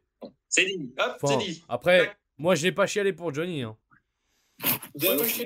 [0.50, 0.92] c'est dit.
[0.98, 1.64] Hop, Enfin, c'est dit.
[1.70, 3.64] après, moi j'ai pas chialé pour Johnny.
[3.64, 3.78] Hein.
[4.96, 5.44] Vous avez pas je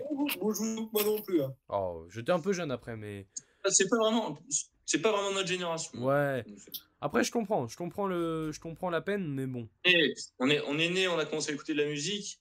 [0.75, 1.41] doute, moi non plus.
[1.43, 1.53] hein.
[1.69, 3.27] Oh, j'étais un peu jeune après, mais
[3.69, 4.37] C'est pas vraiment.
[4.85, 5.91] C'est pas vraiment notre génération.
[6.05, 6.43] ouais.
[7.03, 9.67] Après, je comprends, je comprends le, je comprends la peine, mais bon.
[9.85, 12.39] Et on est, on est né, on a commencé à écouter de la musique.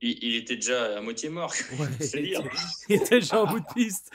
[0.00, 1.52] Il, il était déjà à moitié mort.
[1.80, 2.40] Ouais, C'est il, dire.
[2.40, 2.56] était,
[2.90, 4.10] il était déjà en bout de piste.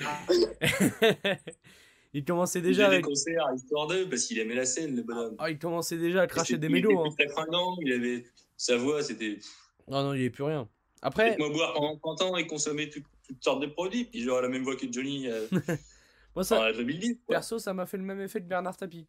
[2.13, 4.65] il commençait Il déjà faisait avec, des concerts à Histoire 2 parce qu'il aimait la
[4.65, 5.35] scène, le bonhomme.
[5.39, 6.99] ah, il commençait déjà à cracher des Il mélos.
[6.99, 7.09] Hein.
[7.11, 8.25] était très fringant, il avait.
[8.57, 9.39] Sa voix, c'était.
[9.87, 10.67] Non, non, il est plus rien.
[11.01, 14.41] Après, Moi, boire pendant 30 ans et consommer tout- toutes sortes de produits, puis j'aurais
[14.43, 15.47] la même voix que Johnny euh,
[16.35, 17.15] moi ça, dans la 2010.
[17.25, 17.35] quoi.
[17.35, 19.05] perso, ça m'a fait le même effet que Bernard Tapie.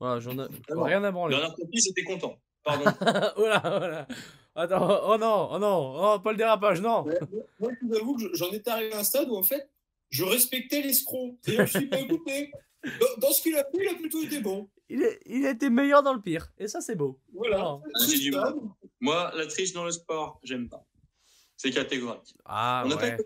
[0.00, 1.36] Voilà, j'en ai Ah rien à branler.
[1.36, 2.38] Bernard Tapie, j'étais content.
[2.64, 2.84] Pardon.
[3.36, 4.08] voilà, voilà.
[4.54, 7.04] Attends, oh non, oh non, oh, pas le dérapage, non.
[7.04, 7.18] Ouais,
[7.60, 9.68] Moi, je vous avoue que je- j'en étais arrivé à un stade où, en fait,
[10.10, 11.36] je respectais l'escroc.
[11.42, 12.50] C'est-à-dire je suis pas écouté.
[12.84, 14.68] Dans, dans ce qu'il a fait, il a plutôt été bon.
[14.90, 17.20] Il, est, il était meilleur dans le pire, et ça c'est beau.
[17.34, 17.78] Voilà.
[18.08, 18.60] Du stable.
[19.00, 20.84] Moi, la triche dans le sport, j'aime pas.
[21.56, 22.34] C'est catégorique.
[22.44, 23.18] Ah on ouais.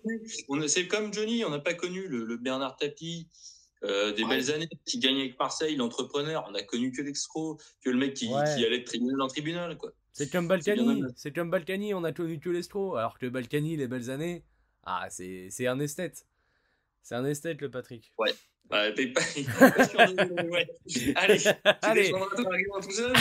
[0.49, 3.29] connu, c'est comme Johnny, on n'a pas connu le, le Bernard Tapie
[3.85, 4.29] euh, des Ouais.
[4.31, 6.47] belles années qui gagne avec Marseille, l'entrepreneur.
[6.49, 8.43] On a connu que l'excro, que le mec qui, Ouais.
[8.57, 9.77] qui allait de tribunal en tribunal.
[9.77, 9.93] Quoi.
[10.13, 13.87] C'est comme Balkany, c'est comme Balkany, on a connu que l'estro, alors que Balkany, les
[13.89, 14.45] belles années,
[14.85, 16.27] ah, c'est c'est un esthète.
[17.03, 18.13] C'est un esthète le Patrick.
[18.73, 20.67] Bah, ouais.
[21.17, 21.39] Allez,
[21.83, 22.11] Allez.
[22.11, 23.13] tout seul.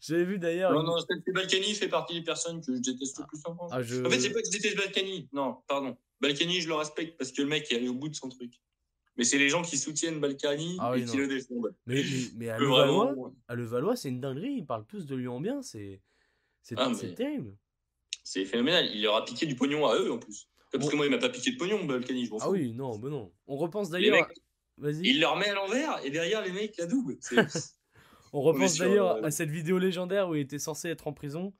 [0.00, 0.72] J'avais vu d'ailleurs.
[0.72, 0.94] Non, non,
[1.34, 3.70] Balkany fait partie des personnes que je déteste le plus en France.
[3.74, 4.04] Ah, je...
[4.04, 5.28] En fait, c'est pas que je déteste Balkany.
[5.32, 5.96] Non, pardon.
[6.20, 8.54] Balkany, je le respecte parce que le mec est allé au bout de son truc.
[9.16, 11.74] Mais c'est les gens qui soutiennent Balkany Ah oui, et qui le défendent.
[11.86, 12.02] Mais, mais,
[12.36, 14.54] mais à Levallois, vraiment, à Levallois, c'est une dinguerie.
[14.58, 15.62] Ils parlent tous de lui en bien.
[15.62, 16.00] C'est
[16.62, 17.56] c'est Ah, c'est mais- terrible.
[18.22, 18.88] c'est phénoménal.
[18.94, 20.48] Il leur a piqué du pognon à eux en plus.
[20.78, 20.90] Parce Bon.
[20.92, 22.44] que moi, il m'a pas piqué de pognon, Balkany, je m'en fous.
[22.46, 23.32] Ah oui, non, mais non.
[23.46, 24.28] On repense Les d'ailleurs.
[24.28, 24.38] mecs,
[24.78, 25.00] Vas-y.
[25.08, 27.16] il leur met à l'envers et derrière, les mecs la doublent.
[27.20, 27.36] C'est-
[28.32, 31.54] On repense d'ailleurs euh, à cette vidéo légendaire où il était censé être en prison,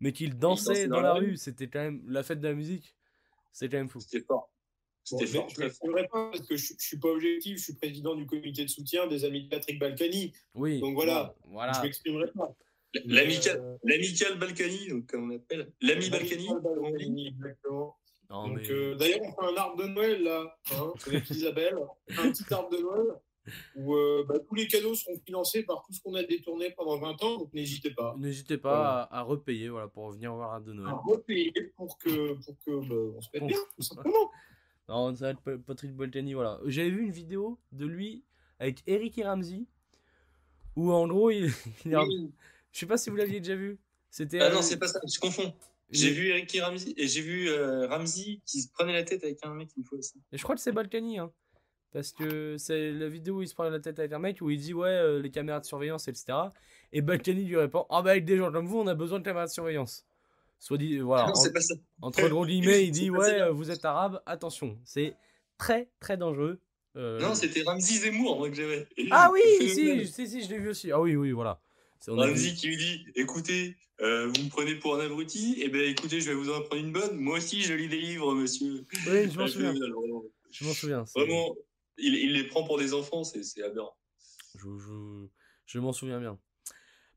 [0.00, 1.36] mais qu'il dansait dansait dans, la rue.
[1.36, 2.94] C'était quand même la fête de la musique.
[3.52, 4.00] C'était quand même fou.
[4.00, 4.48] C'était fort.
[5.10, 5.88] Bon, C'était je fort, je très fort.
[5.88, 8.70] m'exprimerai pas parce que je, je suis pas objectif, je suis président du comité de
[8.70, 10.32] soutien des amis de Patrick Balkany.
[10.54, 10.80] Oui.
[10.80, 11.34] Donc voilà.
[11.48, 11.72] Voilà.
[11.74, 12.54] Je m'exprimerai pas.
[13.04, 15.72] L'amical Euh, Balkany, donc, comme on appelle.
[15.80, 16.48] L'ami Balkany.
[16.62, 17.96] Balkany, exactement.
[18.32, 21.76] Non, Donc, mais- euh, D'ailleurs, on fait un arbre de Noël là, hein, avec Isabelle.
[22.10, 23.06] Un petit arbre de Noël
[23.74, 26.98] où euh, bah, tous les cadeaux seront financés par tout ce qu'on a détourné pendant
[26.98, 27.38] 20 ans.
[27.38, 30.94] Donc n'hésitez pas N'hésitez pas à, à repayer voilà, pour venir voir de à Noël.
[31.04, 33.46] repayer pour que, pour que bah, on se mette Bon.
[33.48, 34.30] bien, tout simplement.
[34.88, 36.58] Non, ça va être Pa- Patrick Boltani, voilà.
[36.66, 38.24] J'avais vu une vidéo de lui
[38.58, 39.64] avec Eric et Ramsey,
[40.76, 41.50] où en gros, il,
[41.86, 42.30] il.
[42.72, 43.78] Je sais pas si vous l'aviez déjà vu.
[44.10, 44.40] C'était.
[44.40, 45.54] Ah euh, non, c'est pas ça, je confonds.
[45.92, 49.38] J'ai vu Eric Ramsey et j'ai vu euh, Ramsey qui se prenait la tête avec
[49.44, 50.14] un mec une fois aussi.
[50.32, 51.30] Et je crois que c'est Balkany, hein.
[51.92, 54.48] Parce que c'est la vidéo où il se prend la tête avec un mec où
[54.48, 56.24] il dit ouais euh, les caméras de surveillance etc.
[56.92, 59.24] Et Balkany lui répond ah bah avec des gens comme vous on a besoin de
[59.24, 60.06] caméras de surveillance.
[60.58, 61.74] Soit dit euh, voilà non, en- c'est pas ça.
[62.00, 65.14] entre gros guillemets il dit ouais euh, vous êtes arabe attention c'est
[65.58, 66.58] très très dangereux.
[66.96, 68.86] Euh, Non, c'était Ramsey Zemmour moi que j'avais.
[69.10, 69.40] ah oui
[70.06, 71.60] si si je l'ai vu aussi ah oui oui voilà.
[72.04, 75.80] C'est- Ramsey qui lui dit écoutez, euh, vous me prenez pour un abruti, et ben
[75.88, 77.16] écoutez, je vais vous en prendre une bonne.
[77.16, 78.84] Moi aussi, je lis des livres, monsieur.
[79.06, 79.72] Oui je m'en souviens
[80.50, 81.06] je m'en souviens.
[81.06, 81.54] c'est- Vraiment,
[81.98, 83.96] il, il les prend pour des enfants, c'est c'est aberrant.
[84.56, 85.26] Je, je,
[85.66, 86.38] je m'en souviens bien.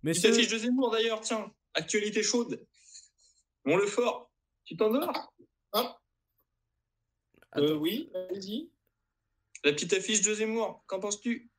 [0.04, 2.64] Mais Petite ce- affiche de Zemmour d'ailleurs, tiens, actualité chaude.
[3.66, 4.32] Mon le fort,
[4.66, 5.34] tu t'endors
[5.74, 5.98] Ah,
[7.52, 7.64] Attends.
[7.66, 8.70] euh, oui, allez-y.
[9.64, 11.50] La petite affiche de Zemmour, qu'en penses-tu?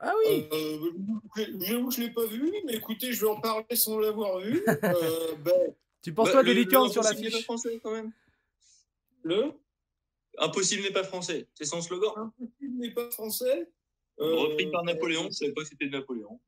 [0.00, 0.90] Ah oui Euh,
[1.36, 4.62] je je ne l'ai pas vu, mais écoutez, je vais en parler sans l'avoir vu.
[4.84, 7.80] Euh, ben, tu penses Bah, quoi des le licornes sur Impossible n'est pas l'affiche français
[7.82, 8.12] quand même.
[9.22, 9.52] le
[10.38, 12.12] Impossible n'est pas français, c'est son slogan.
[12.16, 13.68] Impossible n'est pas français.
[14.20, 16.40] Euh, Repris par Napoléon, je savais pas que c'était de Napoléon.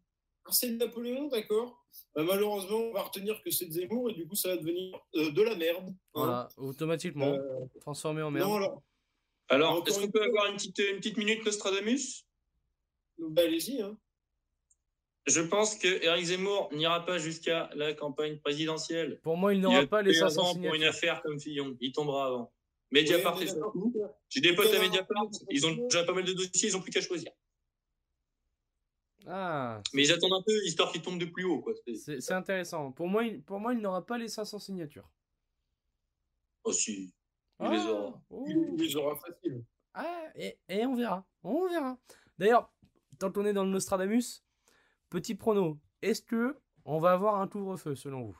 [0.45, 1.85] Ah, c'est de Napoléon, d'accord.
[2.15, 4.99] Bah, malheureusement, on va retenir que c'est de Zemmour et du coup, ça va devenir
[5.17, 5.85] euh, de la merde.
[5.89, 5.95] hein.
[6.15, 8.49] Voilà, automatiquement Euh, transformé en merde.
[8.49, 8.83] non,
[9.49, 12.25] alors, est-ce qu'on peut avoir une petite, une petite minute Nostradamus?
[13.19, 13.81] Bah, allez-y.
[13.83, 13.97] Hein.
[15.27, 19.21] Je pense que Eric Zemmour n'ira pas jusqu'à la campagne présidentielle.
[19.23, 20.89] Pour moi, il n'aura pas les fait un 500 an pour une signatures.
[20.89, 21.77] affaire comme Fillon.
[21.81, 22.53] Il tombera avant.
[22.91, 24.01] Mediapart Ouais, est mais.
[24.29, 25.27] J'ai des potes à Mediapart.
[25.49, 27.31] Ils ont déjà pas mal de dossiers, ils ont plus qu'à choisir.
[29.27, 31.61] Ah, Mais ils attendent un peu, histoire qu'ils tombent de plus haut.
[31.61, 31.75] Quoi.
[31.87, 32.91] C'est- c'est c'est intéressant.
[32.91, 35.09] Pour moi, il, pour moi, il n'aura pas les 500 signatures.
[36.65, 37.13] Oh si.
[37.61, 38.21] Il Ah, les aura.
[38.31, 38.45] oh.
[38.49, 39.65] Il, il les aura facile.
[39.95, 41.25] Ah, et, et on verra.
[41.45, 41.97] On verra.
[42.37, 42.73] D'ailleurs,
[43.23, 44.43] tant qu'on est dans le Nostradamus,
[45.09, 45.79] petit prono.
[46.03, 48.39] Est-ce que on va avoir un couvre-feu selon vous?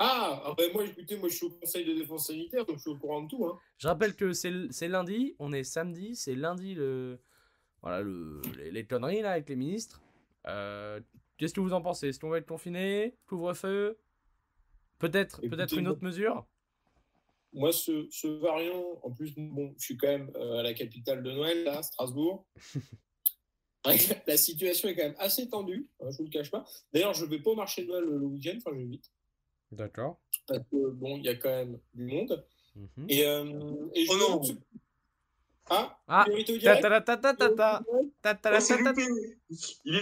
[0.00, 2.82] Ah, ah ben moi, écoutez, moi, je suis au Conseil de défense sanitaire, donc je
[2.82, 3.46] suis au courant de tout.
[3.46, 3.56] Hein.
[3.78, 7.20] Je rappelle que c'est lundi, on est samedi, c'est lundi le,
[7.82, 10.02] voilà, le, les, les conneries là avec les ministres.
[10.48, 11.00] Euh,
[11.36, 12.08] Qu'est-ce que vous en pensez?
[12.08, 13.16] Est-ce qu'on va être confiné?
[13.26, 13.96] Couvre-feu?
[14.98, 16.44] Peut-être Écoutez, peut-être une moi- autre mesure?
[17.52, 21.22] Moi, ce, ce variant, en plus, bon, je suis quand même euh, à la capitale
[21.22, 22.44] de Noël, là, Strasbourg.
[24.26, 26.66] la situation est quand même assez tendue, hein, je ne vous le cache pas.
[26.92, 29.10] D'ailleurs, je ne vais pas au marché de Noël le week-end, enfin, je vais vite.
[29.70, 30.18] D'accord.
[30.46, 32.44] Parce que, bon, il y a quand même du monde.
[33.08, 33.44] Et, euh,
[33.94, 34.42] et oh non.
[35.70, 36.24] Ah, ah.
[36.28, 36.44] Il est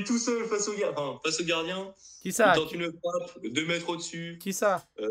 [0.04, 1.20] tout seul face au, gar...
[1.22, 1.92] face au gardien.
[2.22, 2.52] Qui ça?
[2.54, 4.38] Il tente une frappe, deux mètres au-dessus.
[4.40, 4.86] Qui ça?
[5.00, 5.08] Euh,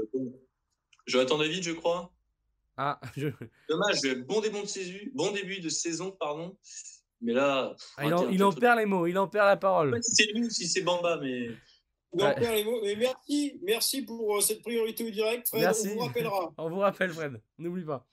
[1.06, 2.14] Jonathan David, je crois.
[2.78, 3.00] Ah.
[3.70, 4.42] Dommage, bon
[5.14, 6.58] bon début de saison pardon.
[7.22, 9.98] Mais là, pff, Ah, il, en, il perd les mots, il en perd la parole.
[10.02, 11.48] c'est lui ou si c'est Bamba, mais
[12.14, 12.36] Non, Ouais.
[12.36, 12.80] perd les mots.
[12.84, 15.62] Mais merci, merci pour euh, cette priorité au direct, Fred.
[15.62, 15.90] Merci.
[15.92, 16.54] On vous rappellera.
[16.58, 18.06] On vous rappelle, Fred, n'oublie pas.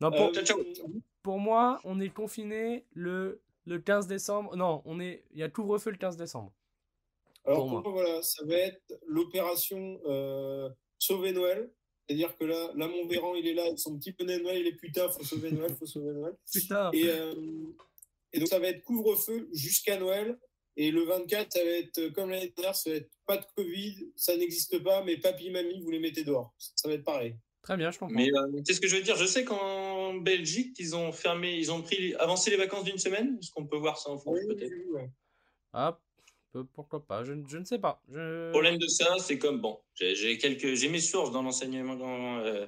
[0.00, 0.86] Non, pour, Euh, ciao, ciao.
[1.22, 4.56] pour moi, on est confiné le, le 15 décembre.
[4.56, 6.52] Non, on est, il y a couvre-feu le 15 décembre.
[7.46, 7.82] Alors, pour moi.
[7.86, 10.68] voilà, ça va être l'opération euh,
[10.98, 11.70] Sauver Noël.
[12.06, 14.58] C'est-à-dire que là, là, mon Véran, il est là, avec son petit bonnet de Noël,
[14.58, 16.34] il est putain, faut sauver Noël, faut sauver Noël.
[16.52, 16.90] Putain.
[16.92, 17.34] Et, euh,
[18.34, 20.38] et donc, ça va être couvre-feu jusqu'à Noël.
[20.76, 23.44] Et le 24, ça va être euh, comme l'année dernière, ça va être pas de
[23.56, 26.52] Covid, ça n'existe pas, mais papy, mamie, vous les mettez dehors.
[26.58, 27.36] Ça va être pareil.
[27.62, 28.14] Très bien, je comprends.
[28.14, 29.16] Mais euh, qu'est-ce que je veux dire?
[29.16, 32.98] Je sais qu'en en Belgique qu'ils ont fermé, ils ont pris, avancé les vacances d'une
[32.98, 34.72] semaine Est-ce qu'on peut voir ça en France Oui, peut-être?
[34.90, 35.08] ouais.
[35.72, 35.98] Ah,
[36.74, 38.02] pourquoi pas, je, ne- je ne sais pas.
[38.08, 38.46] Je...
[38.46, 41.96] Le problème de ça, c'est comme bon, j'ai j'ai quelques, j'ai mes sources dans l'enseignement,
[41.96, 42.66] dans, euh,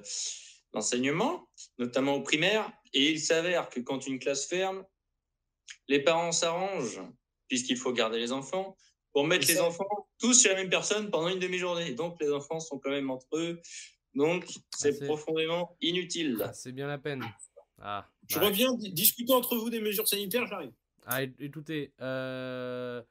[0.73, 1.47] l'enseignement,
[1.77, 4.83] notamment au primaire, et il s'avère que quand une classe ferme,
[5.87, 7.01] les parents s'arrangent,
[7.47, 8.75] puisqu'il faut garder les enfants,
[9.13, 9.85] pour mettre les enfants
[10.19, 11.93] tous chez la même personne pendant une demi-journée.
[11.93, 13.59] Donc les enfants sont quand même entre eux,
[14.13, 14.45] donc
[14.75, 16.37] c'est c'est- profondément inutile.
[16.43, 17.23] Ah, c'est bien la peine.
[17.79, 20.71] Ah, Je bah, reviens di- discuter entre vous des mesures sanitaires, j'arrive.
[21.05, 23.01] ah, é- écoutez, euh...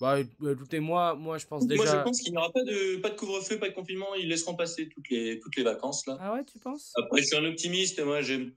[0.00, 1.98] bah, écoutez, moi, moi, je pense Moi, déjà.
[1.98, 4.14] je pense qu'il n'y aura pas de, pas de couvre-feu, pas de confinement.
[4.16, 6.18] Ils laisseront passer toutes les, toutes les vacances là.
[6.20, 6.92] Ah ouais, tu penses?
[6.96, 8.00] Après, je suis un optimiste.
[8.00, 8.52] Moi, j'aime,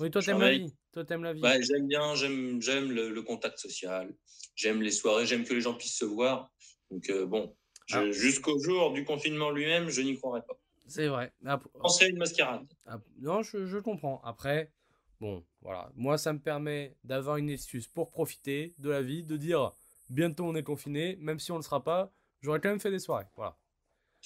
[0.00, 0.72] Oui, toi, t'aimes la vie.
[0.96, 1.42] Toi, t'aimes la vie.
[1.42, 4.14] Ouais, j'aime bien, j'aime, j'aime le, le contact social,
[4.54, 6.50] j'aime les soirées, j'aime que les gens puissent se voir.
[6.90, 7.54] Donc euh, bon,
[7.92, 8.10] Ah.
[8.12, 10.58] jusqu'au jour du confinement lui-même, je n'y croirais pas.
[10.86, 11.34] C'est vrai.
[11.44, 12.66] P- Je penserais à une mascarade.
[12.86, 14.22] ah, non, je, je comprends.
[14.24, 14.72] Après,
[15.20, 15.92] bon, voilà.
[15.96, 19.72] Moi, ça me permet d'avoir une excuse pour profiter de la vie, de dire
[20.08, 22.90] bientôt on est confiné, même si on ne le sera pas, j'aurais quand même fait
[22.90, 23.26] des soirées.
[23.36, 23.58] Voilà.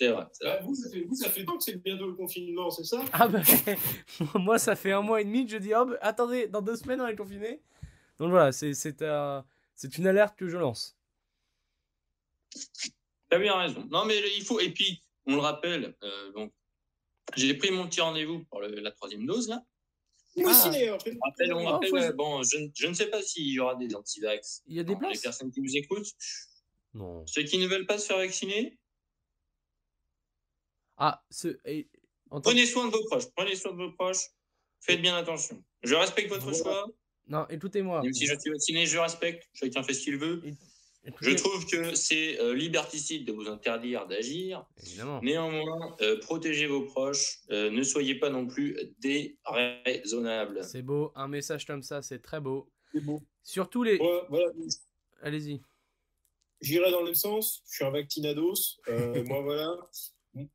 [0.01, 0.25] C'est vrai.
[0.43, 3.05] Bah, vous, ça fait, vous, ça fait tant que c'est bientôt le confinement, c'est ça?
[3.13, 3.41] Ah bah,
[4.35, 6.77] moi, ça fait un mois et demi que je dis, oh, bah, attendez, dans deux
[6.77, 7.61] semaines, on est confiné.
[8.19, 9.45] Donc voilà, c'est c'est un-
[9.75, 10.97] c'est une alerte que je lance.
[13.29, 13.87] T'as bien raison.
[13.91, 14.59] Non, mais il faut.
[14.59, 15.95] Et puis, on le rappelle.
[16.03, 16.53] euh, donc,
[17.37, 19.63] j'ai pris mon petit rendez-vous pour le- la troisième dose là.
[20.37, 20.71] Moi aussi Ah.
[20.71, 20.99] d'ailleurs.
[21.07, 23.61] On rappelle, on rappelle, faut- euh, bon, je, ne- je ne sais pas s'il y
[23.61, 24.63] aura des anti-vax.
[24.67, 26.09] Il y a des Les personnes qui nous écoutent.
[26.95, 27.25] Non.
[27.27, 28.79] Ceux qui ne veulent pas se faire vacciner,
[31.01, 31.89] Ah, ce, et,
[32.31, 33.25] en tant- prenez soin de vos proches.
[33.35, 34.29] Prenez soin de vos proches.
[34.81, 35.63] Faites bien attention.
[35.83, 36.59] Je respecte votre Voilà.
[36.59, 36.87] choix.
[37.27, 38.03] Non, écoutez-moi.
[38.03, 39.49] Même si je suis vacciné, je respecte.
[39.55, 40.43] Chacun fait ce qu'il veut.
[41.23, 44.67] Je trouve que c'est euh, liberticide de vous interdire d'agir.
[44.83, 45.21] Évidemment.
[45.23, 47.39] Néanmoins, euh, protégez vos proches.
[47.51, 50.63] Euh, ne soyez pas non plus déraisonnables.
[50.65, 52.71] C'est beau, un message comme ça, c'est très beau.
[52.93, 53.23] C'est beau.
[53.43, 53.99] Surtout les.
[53.99, 54.47] Ouais, voilà.
[55.23, 55.63] Allez-y.
[56.61, 57.63] J'irai dans le même sens.
[57.71, 58.79] Je suis un vaccinados.
[58.89, 59.71] Euh, moi, voilà.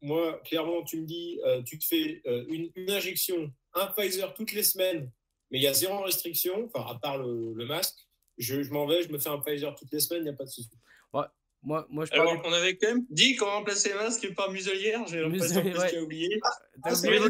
[0.01, 4.33] Moi, clairement, tu me dis, euh, tu te fais euh, une, une injection, un Pfizer
[4.33, 5.11] toutes les semaines,
[5.51, 7.97] mais il y a zéro restriction, enfin, à part le, le masque.
[8.37, 10.33] Je, je m'en vais, je me fais un Pfizer toutes les semaines, il n'y a
[10.33, 10.69] pas de souci.
[11.65, 12.29] Moi, moi je parle.
[12.29, 15.03] Alors qu'on avait quand même dit qu'on remplaçait les masques par muselière.
[15.07, 15.89] J'ai l'impression Muselière, que ouais.
[15.89, 16.39] tu as oublié.
[16.83, 17.29] Ah, c'est oublié le.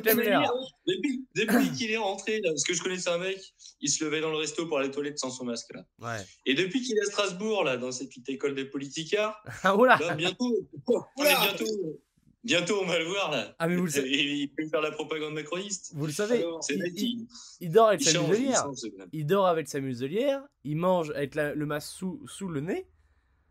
[0.86, 3.39] Depuis, depuis qu'il est rentré, là, parce que je connaissais un mec,
[3.80, 5.74] il se levait dans le resto pour aller aux toilettes sans son masque.
[5.74, 5.86] Là.
[6.00, 6.22] Ouais.
[6.46, 9.98] Et depuis qu'il est à Strasbourg, là, dans cette petite école des politicards, Ah, oula
[10.02, 10.54] là, bientôt,
[10.86, 12.02] on est Oula bientôt,
[12.46, 13.32] bientôt, on va le voir.
[13.32, 13.56] Là.
[13.60, 15.91] Ah, mais vous le savez, Et il peut faire la propagande macroniste.
[15.96, 17.28] vous le savez Alors, il, il-
[17.60, 18.68] il dort avec il sa muselière.
[19.12, 20.43] Il dort avec sa muselière.
[20.64, 22.88] Il mange avec la- le masque sous, sous le nez.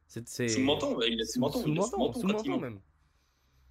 [0.07, 0.27] C'est.
[0.29, 1.61] c'est- Sous le menton, il a sous menton.
[1.63, 2.61] sous il le a sous menton, menton sous menton ment.
[2.61, 2.81] même.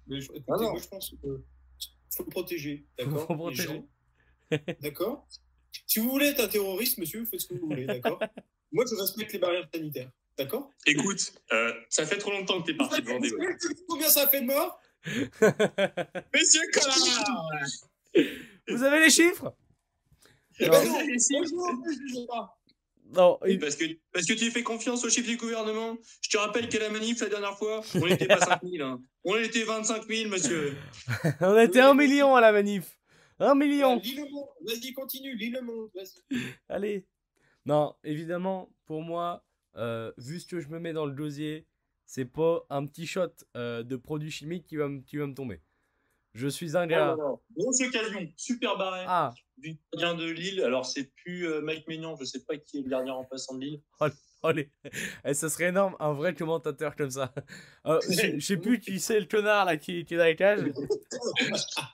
[0.06, 0.70] Mais je, écoutez, Ah non.
[0.72, 2.86] moi, je pense qu'il faut le protéger.
[2.98, 3.82] D'accord Faut protéger.
[4.80, 5.26] D'accord
[5.86, 7.86] Si vous voulez être un terroriste, monsieur, vous faites ce que vous voulez.
[7.86, 8.18] D'accord
[8.72, 10.10] Moi, je respecte les barrières sanitaires.
[10.36, 13.30] D'accord Écoute, euh, ça fait trop longtemps que t'es parti de Vendée.
[13.88, 14.80] Combien ça fait de morts?
[15.06, 17.90] Monsieur connard
[18.68, 19.54] Vous avez les chiffres?
[20.60, 20.72] Eh Non.
[20.72, 20.84] ben
[21.52, 22.58] non, pas.
[23.46, 25.96] Il- parce que, parce que tu fais confiance au chef du gouvernement.
[26.22, 28.86] Je te rappelle qu'à la manif, la dernière fois, on n'était pas 5 000.
[28.86, 29.00] hein.
[29.24, 30.76] On était 25 000, monsieur.
[31.40, 32.98] on était un million à la manif.
[33.38, 33.98] Un million.
[33.98, 34.48] Lis le monde.
[34.66, 35.90] Vas-y, continue, lis le monde.
[36.68, 37.06] Allez.
[37.66, 39.44] Non, évidemment, pour moi,
[39.76, 41.66] euh, vu ce que je me mets dans le dosier,
[42.06, 45.34] c'est pas un petit shot euh, de produits chimiques qui va, me- qui va me
[45.34, 45.60] tomber.
[46.34, 47.16] Je suis un gars.
[47.56, 49.04] Grosse occasion, super barré.
[49.06, 50.62] Ah, Du gardien de Lille.
[50.62, 53.60] Alors, c'est plus euh, Mike Maignan, je sais pas qui est le gardien remplaçant de
[53.64, 53.80] Lille.
[54.42, 54.70] allez.
[55.24, 57.32] Eh, ça serait énorme, un vrai commentateur comme ça.
[57.86, 60.36] Euh, je je sais plus qui c'est le connard là qui, qui est dans les
[60.36, 60.60] cages.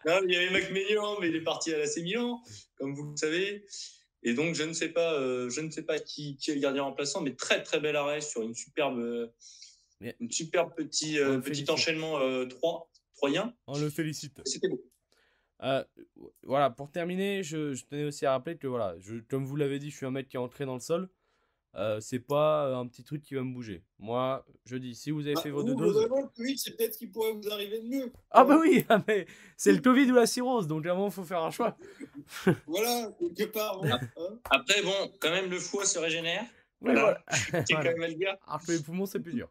[0.06, 2.40] Non, il y avait Mike Maignan, mais il est parti à l'AC Milan,
[2.78, 3.64] comme vous le savez.
[4.22, 6.60] Et donc, je ne sais pas, euh, je ne sais pas qui, qui est le
[6.60, 9.00] gardien remplaçant, mais très très bel arrêt sur une superbe,
[10.02, 11.70] euh, Mais- une superbe petit, euh, petit félicite.
[11.70, 13.54] enchaînement euh, 3, troyen.
[13.66, 14.40] On le félicite.
[14.44, 14.80] C'était beau.
[15.62, 15.84] Euh,
[16.42, 19.78] voilà, pour terminer, je, je tenais aussi à rappeler que voilà, je, comme vous l'avez
[19.78, 21.10] dit, je suis un mec qui est entré dans le sol.
[21.76, 23.84] Euh, c'est pas un petit truc qui va me bouger.
[24.00, 25.92] Moi, je dis, si vous avez fait Ah, vos deux doses.
[25.92, 28.10] globalement, le Covid, c'est peut-être ce qui pourrait vous arriver de mieux.
[28.32, 29.26] Ah bah oui, ah, mais
[29.56, 31.76] c'est le Covid ou la cirrhose, donc à un moment, il faut faire un choix.
[32.66, 33.80] Voilà, quelque part.
[33.80, 34.00] bon, hein.
[34.50, 36.42] Après, bon, quand même, le foie se régénère.
[36.80, 37.22] Oui, Voilà.
[37.50, 37.64] voilà.
[37.66, 38.36] C'est quand même à le dire.
[38.48, 39.48] Alors que les poumons, c'est plus dur.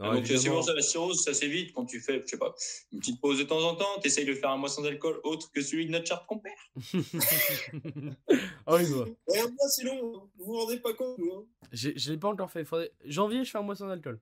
[0.00, 0.56] Non, Donc, euh, c'est évidemment.
[0.56, 2.54] bon, ça, la cirrhose, ça s'évite quand tu fais, je sais pas,
[2.90, 4.00] une petite pause de temps en temps.
[4.00, 6.56] Tu essayes de faire un mois sans alcool autre que celui de notre charte compère.
[8.66, 8.84] Ah oui.
[9.34, 10.30] Et un mois, c'est long.
[10.36, 11.32] Vous vous rendez pas compte, nous.
[11.32, 11.44] hein.
[11.72, 12.64] J'ai- Je l'ai pas encore fait.
[12.64, 14.20] Faudrait- Janvier, je fais un mois sans alcool.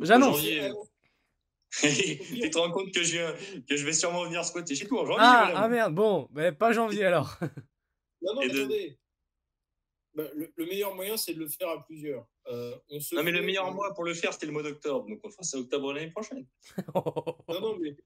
[0.00, 0.36] J'annonce.
[0.36, 0.72] Janvier, Euh,
[2.42, 5.06] tu te rends compte que je, que je vais sûrement venir squatter chez toi en
[5.06, 5.18] janvier.
[5.22, 7.36] Ah, ah merde, bon, mais pas janvier alors.
[8.22, 8.98] Non, non, Et mais de- attendez.
[10.14, 12.26] Bah, le, le meilleur moyen, c'est de le faire à plusieurs.
[12.50, 14.62] Euh, on se Non, mais le fait- meilleur mois pour le faire, c'était le mois
[14.62, 15.06] d'octobre.
[15.08, 16.46] Donc, on fera ça octobre l'année prochaine.
[16.94, 17.96] Non, non, mais.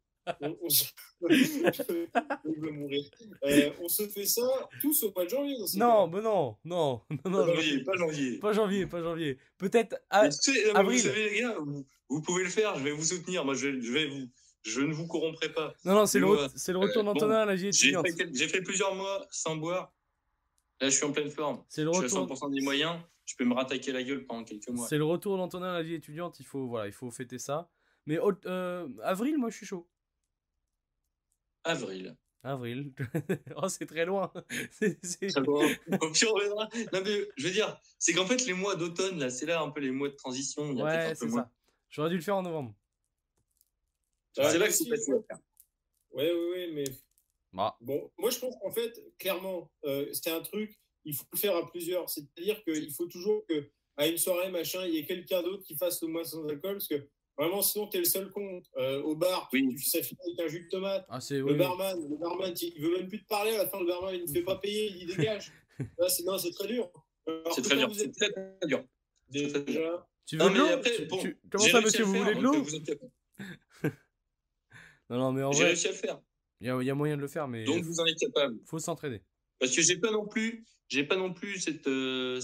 [0.40, 0.84] On, on se...
[1.28, 3.05] Je vais mourir.
[3.45, 4.43] Euh, on se fait ça
[4.80, 5.57] tous au mois de janvier.
[5.76, 6.16] Dans non, cas.
[6.16, 8.38] mais non, non, non, non, Pas janvier, pas janvier.
[8.38, 9.38] pas janvier, pas janvier.
[9.59, 9.97] Peut-être.
[10.12, 10.99] non, mais avril.
[10.99, 12.76] Vous savez, les gars, vous, vous pouvez le faire.
[12.78, 13.45] Je vais vous soutenir.
[13.45, 14.26] Moi, je, vais- je vais vous.
[14.64, 15.74] Je ne vous corromprai pas.
[15.84, 18.07] non, non, c'est le, re- le retour euh, d'Antonin bon, à la vie J'ai étudiante.
[18.07, 19.93] fait, quel- j'ai fait plusieurs mois sans boire.
[20.80, 21.64] Là, je suis en pleine forme.
[21.68, 22.36] C'est le Je suis à retour.
[22.36, 22.97] 100% des moyens.
[23.24, 24.86] Je peux me rattaquer la gueule pendant quelques mois.
[24.88, 26.40] C'est le retour d'Antonin à la vie étudiante.
[26.40, 27.70] Il faut, voilà, il faut fêter ça.
[28.06, 29.88] Mais euh, avril, moi, je suis chaud.
[31.64, 32.16] Avril.
[32.42, 32.92] Avril.
[33.56, 34.32] oh, c'est très loin.
[35.02, 35.38] C'est-.
[35.38, 36.68] Au pire, on verra.
[36.92, 39.70] Non, mais je veux dire, c'est qu'en fait, les mois d'automne, là, c'est là un
[39.70, 40.72] peu les mois de transition.
[40.72, 41.50] Il y a peut-être Ouais, c'est ça.
[41.88, 42.74] J'aurais dû le faire en novembre.
[44.34, 45.38] C'est là que c'est facile à faire.
[46.12, 46.84] Ouais, ouais, ouais, mais
[47.52, 51.38] Bah, bon, moi je pense qu'en fait, clairement, euh, c'est un truc, il faut le
[51.38, 52.09] faire à plusieurs.
[52.09, 55.76] C'est-à-dire qu'il faut toujours que à une soirée, machin, il y ait quelqu'un d'autre qui
[55.76, 58.62] fasse le mois sans alcool, parce que vraiment, sinon, t'es le seul con.
[58.78, 59.74] Euh, au bar, Oui.
[59.76, 61.05] tu, ça finit avec un jus de tomate.
[61.09, 61.36] ah, c'est.
[61.38, 63.53] Le oui, barman, le barman, il veut même plus te parler.
[63.55, 65.53] À la fin, le barman, il ne fait pas payer, il dit dégage.
[65.98, 66.90] Là, c'est non, c'est très dur.
[67.26, 67.94] Alors C'est très dur.
[67.94, 68.30] C'est très,
[68.66, 68.84] dur.
[69.28, 72.12] déjà, Tu veux Non, de mais l'eau après, Tu- bon, tu- Comment ça, monsieur, vous
[72.14, 72.55] faire, voulez de l'eau
[73.84, 73.88] euh,
[75.11, 75.57] Non, non, mais en pas.
[75.57, 76.20] J'ai vrai, réussi à le faire.
[76.61, 78.18] il y, a- il y a moyen de le faire, mais Donc, vous en êtes
[78.18, 78.59] capable.
[78.66, 79.22] faut s'entraîner.
[79.62, 81.86] Parce que j'ai pas non plus, j'ai pas non plus cette.
[81.86, 82.40] euh,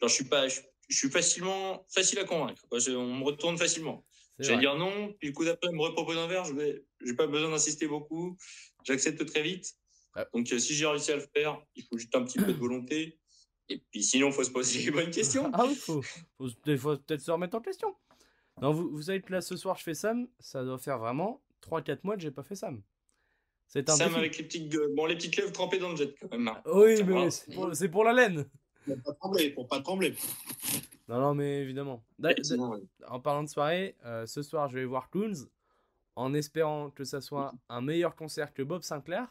[0.00, 2.62] genre, je suis pas, je, je suis facilement, facile à convaincre.
[2.68, 2.78] quoi.
[2.78, 4.06] Je- on me retourne facilement.
[4.38, 7.14] Je vais dire non, puis le coup d'après, me repropose un verre, je vais, j'ai
[7.14, 8.36] pas besoin d'insister beaucoup.
[8.84, 9.66] J'accepte très vite.
[10.14, 10.24] Ah.
[10.32, 12.58] Donc, euh, si j'ai réussi à le faire, il faut juste un petit peu de
[12.58, 13.18] volonté.
[13.68, 15.50] Et puis, sinon, il faut se poser les bonnes questions.
[15.54, 17.96] Ah oui, faut, faut, des fois, peut-être se remettre en question.
[18.60, 20.28] Non, vous, vous que là, ce soir, je fais Sam.
[20.38, 22.80] Ça doit faire vraiment 3-4 mois que j'ai pas fait Sam.
[23.74, 24.18] C'est un Sam défi.
[24.18, 26.46] avec les petites, bon, les petites lèvres trempées dans le jet quand même.
[26.46, 26.60] hein.
[26.66, 27.30] Oui, Ça mais
[27.74, 28.44] c'est pour, la laine.
[28.84, 30.14] pour pas trembler, pour pas trembler.
[31.08, 32.04] Non, non, mais évidemment.
[33.08, 35.46] En parlant de soirée, euh, ce soir, je vais voir Clowns
[36.16, 39.26] en espérant que ça soit un meilleur concert que Bob Sinclair.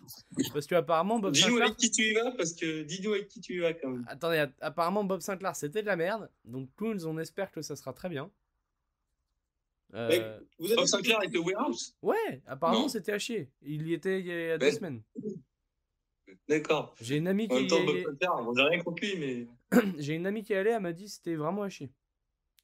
[0.52, 1.66] Parce que apparemment, Bob Dis-nous Sinclair.
[1.68, 4.04] avec qui tu y vas, parce que dis-nous avec qui tu y vas quand même.
[4.08, 6.30] Attendez, apparemment, Bob Sinclair, c'était de la merde.
[6.46, 8.32] Donc, Clowns, on espère que ça sera très bien.
[9.94, 11.96] Euh, Vous avez Bob Sinclair était au warehouse?
[12.02, 12.88] Ouais, apparemment, Non.
[12.88, 13.50] c'était à chier.
[13.62, 15.02] Il y était il y a deux Ben, semaines.
[16.48, 16.96] D'accord.
[17.02, 18.04] J'ai une amie En même qui temps, Bob est...
[18.04, 19.48] Sinclair, bon, j'ai rien lui, mais.
[19.98, 21.92] j'ai une amie qui est allée, elle m'a dit que c'était vraiment à chier.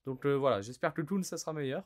[0.06, 1.84] Donc euh, voilà, j'espère que Clowns, ça sera meilleur.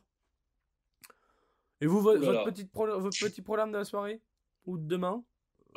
[1.80, 4.22] Et vous, vo- votre, petite pro- votre petit programme de la soirée?
[4.66, 5.24] Ou de demain?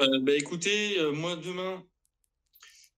[0.00, 1.82] Euh, bah écoutez, euh, moi demain,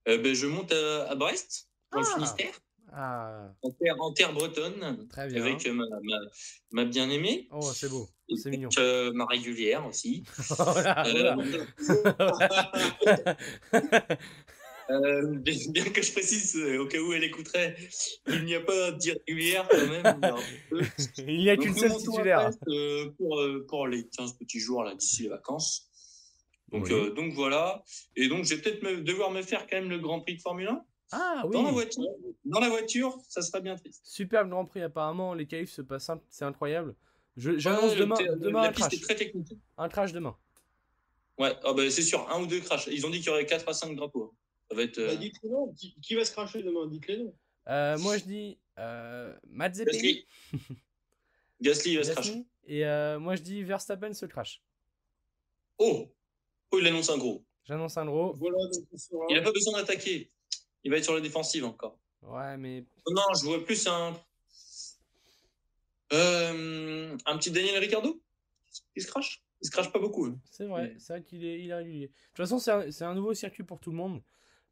[0.09, 2.13] euh, ben, je monte à, à Brest, dans le Ah.
[2.15, 2.59] Finistère,
[2.99, 5.43] Ah, en terre, en terre bretonne, très bien.
[5.45, 6.17] avec ma, ma,
[6.71, 8.69] ma bien-aimée, Oh, c'est beau, c'est mignon.
[8.79, 10.23] euh, ma régulière aussi.
[10.59, 11.05] Oh là.
[11.05, 11.35] Euh,
[14.89, 17.75] euh, bien, que je précise, au cas où elle écouterait,
[18.27, 20.19] il n'y a pas d'irrégulière quand même.
[21.19, 22.49] il n'y a qu'une seule titulaire.
[22.67, 25.89] Euh, pour, euh, pour les 15 petits jours là d'ici les vacances.
[26.71, 26.93] Donc, Oui.
[26.93, 27.83] euh, donc voilà.
[28.15, 30.67] Et donc je vais peut-être devoir me faire quand même le Grand Prix de Formule
[30.67, 30.81] 1
[31.11, 32.03] Ah oui, dans la voiture.
[32.45, 34.05] Dans la voiture, ça sera bien triste.
[34.05, 36.95] superbe Grand Prix apparemment, les qualifs se passent, c'est incroyable.
[37.37, 38.93] J'annonce Ouais, demain, demain la un piste crash.
[38.99, 39.53] est très technique.
[39.77, 40.35] Un crash demain.
[41.37, 42.87] Ouais, ah bah, c'est sûr, un ou deux crashs.
[42.87, 44.33] Ils ont dit qu'il y aurait 4 à 5 drapeaux.
[44.69, 44.97] Ça va être.
[44.97, 45.71] euh, Bah, non.
[45.73, 46.87] Qui, qui va se cracher demain?
[46.87, 47.33] Dites-les non.
[47.69, 49.91] Euh, moi je dis euh, Mazepin.
[49.91, 50.25] Gasly.
[51.61, 52.29] Gasly va se cracher.
[52.31, 54.61] Gasly, Et euh, moi je dis Verstappen se crash.
[55.77, 56.07] Oh
[56.71, 57.45] Oh, il annonce un gros.
[57.65, 58.33] J'annonce un gros.
[58.33, 58.85] Voilà, donc.
[59.29, 60.31] Il n'a pas besoin d'attaquer.
[60.83, 61.97] Il va être sur la défensive encore.
[62.21, 64.13] Ouais, mais Non, je vois plus un.
[66.13, 68.21] Euh, un petit Daniel Ricciardo
[68.95, 70.25] Il se crache Il se crache pas beaucoup.
[70.25, 70.39] hein.
[70.49, 72.07] c'est vrai, Mais- c'est vrai qu'il est, il est régulier.
[72.07, 72.71] De toute façon, c'est
[73.03, 74.21] un, un nouveau circuit pour tout le monde.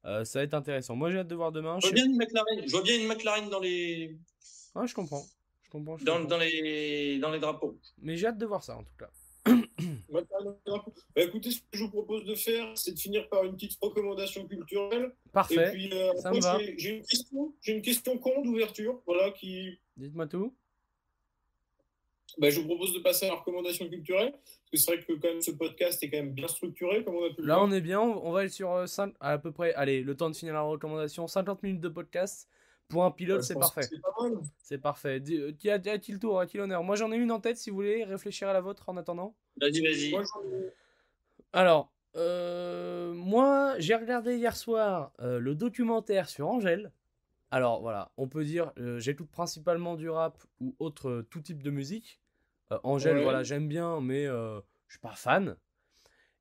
[0.05, 0.95] Euh, ça va être intéressant.
[0.95, 1.77] Moi j'ai hâte de voir demain.
[1.81, 2.63] Je Je, vois sais- bien une McLaren.
[2.67, 4.17] Je vois bien une McLaren dans les,
[4.75, 5.25] Ouais, je comprends.
[5.63, 6.29] Je comprends, je dans, comprends.
[6.29, 7.77] dans les, dans les drapeaux.
[7.97, 9.09] Mais j'ai hâte de voir ça en tout cas.
[10.09, 10.21] Bah,
[11.17, 14.45] écoutez, ce que je vous propose de faire, c'est de finir par une petite recommandation
[14.47, 15.11] culturelle.
[15.25, 15.71] Et Parfait.
[15.71, 16.59] puis, euh, ça après, me va.
[16.77, 19.79] j'ai- une question, j'ai une question con d'ouverture, voilà, qui.
[19.97, 20.53] Dites-moi tout.
[22.37, 25.13] Bah, je vous propose de passer à la recommandation culturelle, parce que c'est vrai que
[25.13, 27.71] quand même ce podcast est quand même bien structuré, comme on a pu Là, on
[27.71, 28.01] est bien.
[28.01, 28.85] On va aller sur euh,
[29.21, 29.73] à peu près.
[29.75, 32.49] Allez, le temps de finir la recommandation 50 minutes de podcast.
[32.87, 33.81] Pour un pilote, c'est parfait.
[33.83, 34.33] C'est pas mal.
[34.57, 35.21] C'est parfait.
[35.57, 36.83] Qui a-t-il le tour A-t-il l'honneur?
[36.83, 39.35] Moi, j'en ai une en tête si vous voulez réfléchir à la vôtre en attendant.
[39.59, 40.13] Vas-y, vas-y.
[41.53, 46.91] Alors, euh, moi, j'ai regardé hier soir euh, le documentaire sur Angèle.
[47.51, 51.63] Alors voilà, on peut dire, euh, j'écoute principalement du rap ou autre euh, tout type
[51.63, 52.19] de musique.
[52.71, 53.23] Euh, Angèle, Ouais.
[53.23, 55.55] voilà, j'aime bien, mais euh, je suis pas fan.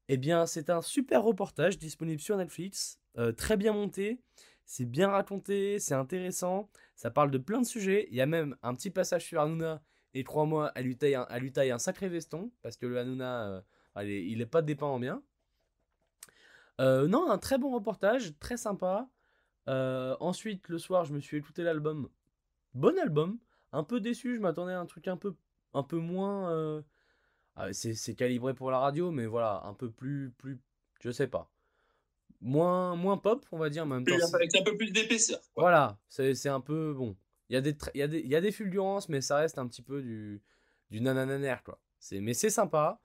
[0.09, 4.21] Eh bien, c'est un super reportage disponible sur Netflix, euh, très bien monté,
[4.67, 8.07] c'est bien raconté, c'est intéressant, ça parle de plein de sujets.
[8.11, 9.83] Il y a même un petit passage sur Hanouna,
[10.15, 11.27] et crois-moi, elle lui taille un,
[11.75, 13.65] un sacré veston, parce que le Hanouna,
[13.97, 15.23] euh, il est pas dépeint en bien.
[16.81, 19.09] Euh, non, un très bon reportage, très sympa.
[19.69, 22.09] Euh, ensuite, le soir, je me suis écouté l'album.
[22.75, 23.39] Bon album,
[23.73, 25.37] un peu déçu, je m'attendais à un truc un peu,
[25.75, 26.83] un peu moins.
[27.57, 30.61] ah, c'est c'est calibré pour la radio, mais voilà, un peu plus, plus,
[31.01, 31.54] je sais pas.
[32.47, 34.15] Moins, moins pop, on va dire, en même temps.
[34.35, 35.41] Avec un peu plus d'épaisseur.
[35.57, 37.17] Voilà, c'est un peu bon.
[37.49, 39.59] Il y, a des y a des, il y a des fulgurances, mais ça reste
[39.59, 40.43] un petit peu du,
[40.91, 41.81] du nanananer, quoi.
[42.13, 43.01] Mais c'est sympa,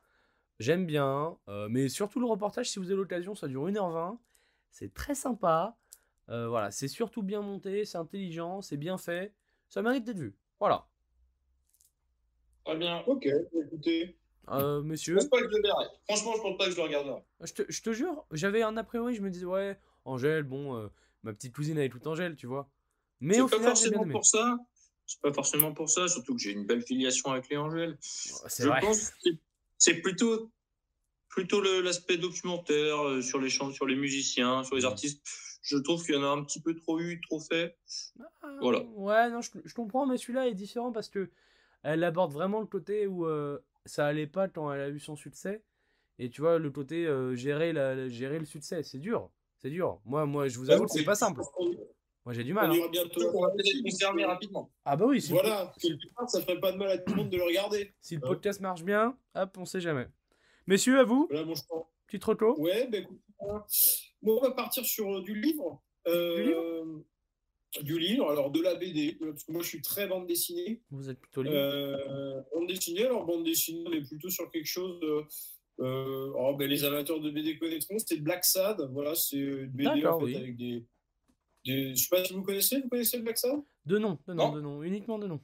[0.60, 1.38] j'aime bien.
[1.48, 4.18] euh, mais surtout le reportage, si vous avez l'occasion, ça dure 1h20.
[4.72, 5.78] C'est très sympa.
[6.30, 9.34] euh, voilà, c'est surtout bien monté, c'est intelligent, c'est bien fait.
[9.70, 10.36] Ça mérite d'être vu.
[10.60, 10.86] Voilà.
[12.66, 13.04] Très bien.
[13.08, 14.19] Ok, écoutez.
[14.52, 15.86] Euh, Je monsieur, pense pas que je le verrai.
[16.06, 17.22] Franchement, je pense pas que je le regarderai.
[17.42, 20.76] je te, je te jure, j'avais un a priori, je me disais, ouais, Angèle, bon,
[20.78, 20.88] euh,
[21.24, 22.70] ma petite cousine elle est toute Angèle, tu vois.
[23.20, 24.58] Mais au pas final, bien forcément pour ça.
[25.06, 27.98] C'est pas forcément pour ça, surtout que j'ai une belle filiation avec les Angèles.
[28.02, 28.80] C'est Je vrai.
[28.80, 29.30] pense que
[29.78, 30.52] c'est- plutôt,
[31.30, 35.24] plutôt l'aspect documentaire euh, sur les chants, sur les musiciens, sur les artistes.
[35.62, 37.76] Je trouve qu'il y en a un petit peu trop eu, trop fait.
[38.42, 38.82] Ah, Voilà.
[38.94, 41.30] Ouais, non, je, je comprends, mais celui-là est différent parce que
[41.84, 43.60] elle aborde vraiment le côté où euh,
[43.90, 45.64] ça allait pas quand elle a eu son succès.
[46.18, 49.30] Et tu vois, le côté euh, gérer, la, gérer le succès, c'est dur.
[49.58, 50.00] C'est dur.
[50.06, 51.42] Moi, moi, je vous avoue que c'est pas simple.
[52.26, 52.70] Moi, j'ai du mal.
[52.70, 52.78] On hein.
[52.78, 53.22] ira bientôt.
[53.34, 54.70] On va peut-être rapidement.
[54.86, 57.12] Ah bah oui, si, le, Voilà, quelque part, ça ferait pas de mal à tout
[57.14, 57.94] le monde de le regarder.
[58.02, 58.28] si le Hein.
[58.28, 60.08] podcast marche bien, hop, on sait jamais.
[60.68, 61.90] Messieurs, à vous, Voilà, mon choix.
[62.06, 62.60] petite reco.
[62.60, 63.66] Ouais, ben écoute, moi,
[64.22, 65.82] moi, on va partir sur euh, du livre.
[66.08, 67.04] Euh, Du livre?
[67.84, 70.82] Du livre, alors de la BD, euh, parce que moi je suis très bande dessinée.
[70.90, 71.56] Vous êtes plutôt libre.
[71.56, 75.00] Euh, bande dessinée, alors bande dessinée, on est plutôt sur quelque chose.
[75.00, 75.24] de-
[75.82, 78.82] euh, oh, ben, les amateurs de BD connaîtront, c'est Black Sad.
[78.92, 80.36] Voilà, c'est une BD en fait, oui.
[80.36, 80.84] avec des,
[81.64, 81.96] des.
[81.96, 83.62] Je sais pas si vous connaissez, vous connaissez Black Sad?
[83.86, 84.56] De nom, de nom, non.
[84.56, 85.40] de nom, uniquement de nom.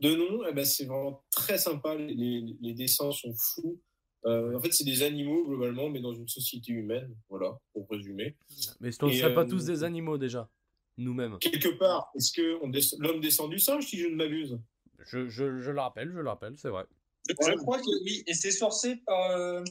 [0.00, 1.94] de nom, eh ben, c'est vraiment très sympa.
[1.94, 3.80] Les, les- les dessins sont fous.
[4.26, 7.14] Euh, en fait, c'est des animaux globalement, mais dans une société humaine.
[7.30, 8.36] Voilà, pour résumer.
[8.80, 10.48] Mais on ne Et, serait pas tous des animaux déjà,
[10.96, 11.38] nous-mêmes.
[11.38, 14.58] Quelque part, est-ce que on des- l'homme descend du singe, si je ne m'abuse?
[15.06, 16.84] Je, je, je le rappelle, je le rappelle, c'est vrai.
[17.28, 19.30] Je, je crois que oui, et c'est sourcé par.
[19.32, 19.62] euh,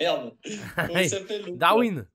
[0.00, 0.36] Merde.
[0.76, 2.06] Comment il s'appelle Darwin,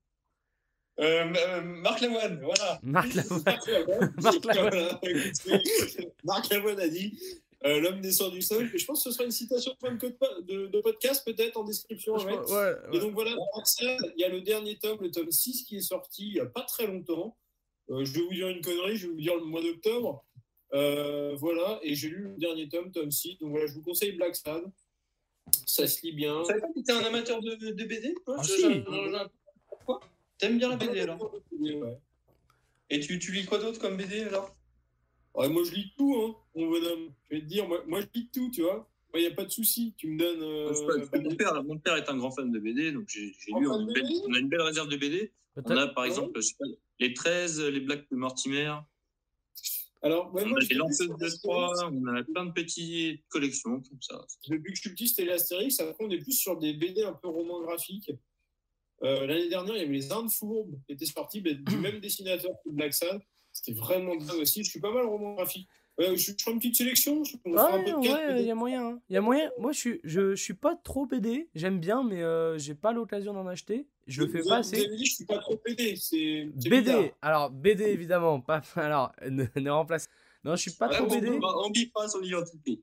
[1.00, 2.80] Euh, euh, Marc Lavoine, voilà.
[2.84, 3.44] Marc Lavoine.
[3.46, 4.14] Marc Lavoine.
[4.22, 4.70] Marc Lavoine.
[4.70, 7.20] Voilà, écoutez, Marc Lavoine a dit
[7.66, 8.74] euh, l'homme descend du singe.
[8.74, 12.16] Et je pense que ce sera une citation de, podcast, peut-être en description.
[12.16, 12.38] Ouais.
[12.38, 13.32] ouais, Et donc voilà,
[13.82, 16.46] il y a le dernier tome, le tome 6, qui est sorti il n'y a
[16.46, 17.38] pas très longtemps.
[17.90, 20.24] Euh, je vais vous dire une connerie, je vais vous dire le mois d'octobre.
[20.74, 23.38] Euh, voilà, et j'ai lu le dernier tome, tome 6.
[23.40, 24.64] Donc voilà, je vous conseille Black Sad.
[25.66, 26.42] Ça se lit bien.
[26.42, 28.62] Tu savais pas que t'étais un amateur de, de BD toi Ah, Je- si.
[28.62, 29.28] je- je-
[29.70, 30.00] Pourquoi
[30.38, 31.32] T'aimes bien la BD alors?
[31.52, 31.98] Ouais.
[32.90, 34.56] Et tu, tu lis quoi d'autre comme BD alors?
[35.36, 37.14] Ouais, moi, je lis tout, hein, mon bonhomme.
[37.30, 38.90] Je vais te dire, moi, moi je lis tout, tu vois.
[39.16, 39.94] Il n'y a pas de souci.
[39.98, 40.42] Tu me donnes.
[40.44, 43.68] euh, bah, mon, père, mon père est un grand fan de BD, donc j'ai lu.
[43.68, 45.32] On a, une belle, BD on a une belle réserve de BD.
[45.56, 46.66] On Peut-être- a par exemple je sais pas,
[47.00, 48.74] les 13, les Black de Mortimer,
[50.02, 51.42] Alors, ouais, on moi, a dis, lanceuses de Astérix.
[51.42, 54.26] Troie, on a plein de petites collections comme ça.
[54.50, 55.80] Depuis que je suis petit, c'était les Astérix.
[55.80, 58.12] Après, on est plus sur des BD un peu romans graphiques.
[59.04, 62.52] Euh, L'année dernière, il y avait les Indes fourbes qui étaient sortis du même dessinateur
[62.64, 63.22] que Black Sad.
[63.52, 64.64] C'était vraiment bien aussi.
[64.64, 65.68] Je suis pas mal roman graphique.
[65.98, 67.24] Je, je ferai une petite sélection.
[67.24, 68.86] Je, un Ouais, il y a moyen.
[68.86, 69.00] hein.
[69.10, 69.50] Il y a moyen.
[69.60, 71.48] Moi, je suis, je, je suis pas trop BD.
[71.56, 73.88] J'aime bien, mais euh, j'ai pas l'occasion d'en acheter.
[74.08, 74.86] Je le fais Vous pas avez- Vous assez.
[74.88, 75.96] avez dit, je suis pas trop BD.
[75.96, 76.82] C'est BD.
[76.82, 77.04] bizarre.
[77.22, 78.42] Alors, BD, évidemment.
[78.42, 80.08] Pas, alors, ne, ne remplace.
[80.44, 81.30] Non, je suis pas Ouais, trop on, BD.
[81.30, 82.82] on, on bifera son identité.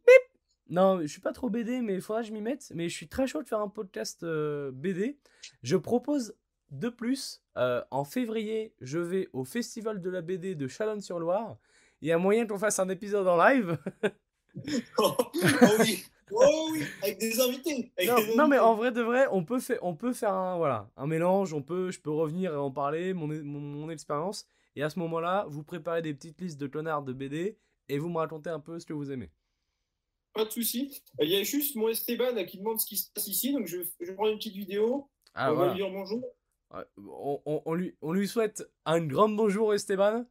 [0.70, 2.72] Non, je suis pas trop BD, mais il faudra que je m'y mette.
[2.74, 5.18] Mais je suis très chaud de faire un podcast euh, BD.
[5.62, 6.34] Je propose
[6.70, 11.58] de plus, euh, en février, je vais au Festival de la BD de Chalonne-sur-Loire.
[12.02, 13.78] Il y a moyen qu'on fasse un épisode en live?
[14.98, 15.16] oh
[15.80, 16.04] oui.
[16.32, 16.82] Oh oui.
[17.02, 17.92] Avec des invités.
[17.96, 20.32] Avec non, des non, mais en vrai de vrai, on peut faire, on peut faire
[20.34, 21.52] un, voilà, un mélange.
[21.54, 24.46] On peut, je peux revenir et en parler, mon, mon, mon expérience.
[24.74, 28.08] Et à ce moment-là, vous préparez des petites listes de connards de BD et vous
[28.08, 29.30] me racontez un peu ce que vous aimez.
[30.32, 31.02] Pas de souci.
[31.20, 33.52] Il y a juste mon Esteban là, qui demande ce qui se passe ici.
[33.52, 35.08] Donc, je, je prends une petite vidéo.
[35.34, 35.72] Ah, on voilà.
[35.72, 36.24] va lui dire bonjour.
[36.74, 40.24] Ouais, On, on- on lui, on lui souhaite un grand bonjour, Esteban.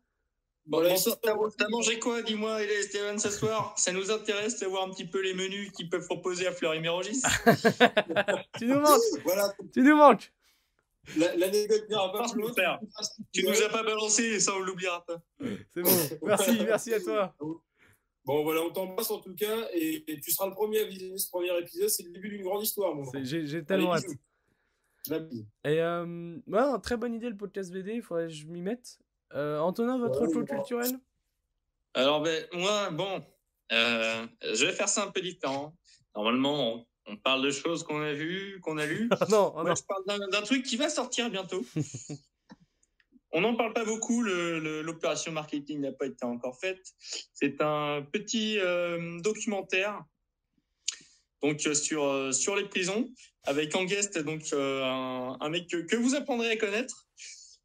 [0.67, 3.73] Bon, bon, t'as t'as mangé quoi, dis-moi, et Stéphane, ce soir?
[3.77, 7.21] Ça nous intéresse de voir un petit peu les menus qu'ils peuvent proposer à Fleury-Mérogis.
[8.59, 9.53] Tu nous manques, Voilà.
[9.73, 10.31] tu nous manques.
[11.17, 12.43] La- L'anecdote n'ira pas plus
[13.33, 15.19] Tu nous as pas balancé ça, on l'oubliera pas.
[15.73, 15.89] C'est bon.
[16.23, 17.35] Merci, merci à toi.
[18.23, 19.67] Bon, voilà, on t'embrasse en tout cas.
[19.73, 21.89] Et, et tu seras le premier à visionner ce premier épisode.
[21.89, 23.25] C'est le début d'une grande histoire, mon C'est-.
[23.25, 24.05] J'ai j'ai tellement hâte.
[25.65, 28.99] Et euh, ouais, très bonne idée le podcast BD, il faudrait que je m'y mette.
[29.35, 30.45] Euh, Antonin, votre Ouais, ouais.
[30.45, 30.99] culturel?
[31.93, 33.23] Alors, ben, moi, bon,
[33.71, 35.75] euh, je vais faire ça un peu différent.
[36.15, 39.09] Normalement, on, on parle de choses qu'on a vues, qu'on a lues.
[39.21, 39.75] Ah non, ah Moi, non.
[39.75, 41.63] je parle d'un- truc qui va sortir bientôt.
[43.33, 46.85] On n'en parle pas beaucoup, l'opération marketing n'a pas été encore faite.
[47.33, 50.03] C'est un petit euh, documentaire
[51.41, 53.09] donc, sur, sur les prisons,
[53.45, 57.07] avec en guest donc, euh, un, un mec que, que vous apprendrez à connaître.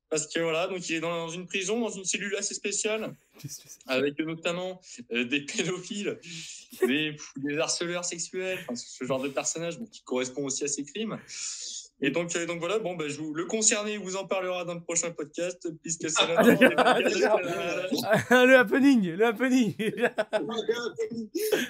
[0.09, 3.15] Parce que voilà, donc il est dans une prison, dans une cellule assez spéciale,
[3.89, 4.81] avec notamment
[5.13, 6.19] euh, des pédophiles,
[6.87, 10.85] des, des harceleurs sexuels, enfin, ce genre de personnage bon, qui correspond aussi à ces
[10.85, 11.19] crimes.
[12.03, 14.75] Et donc, euh, donc voilà, bon, bah, je vous, le concerné vous en parlera dans
[14.75, 16.43] le prochain podcast, puisque c'est Ah,
[16.77, 17.41] ah, d'accord.
[18.29, 19.75] Ah, le happening, le happening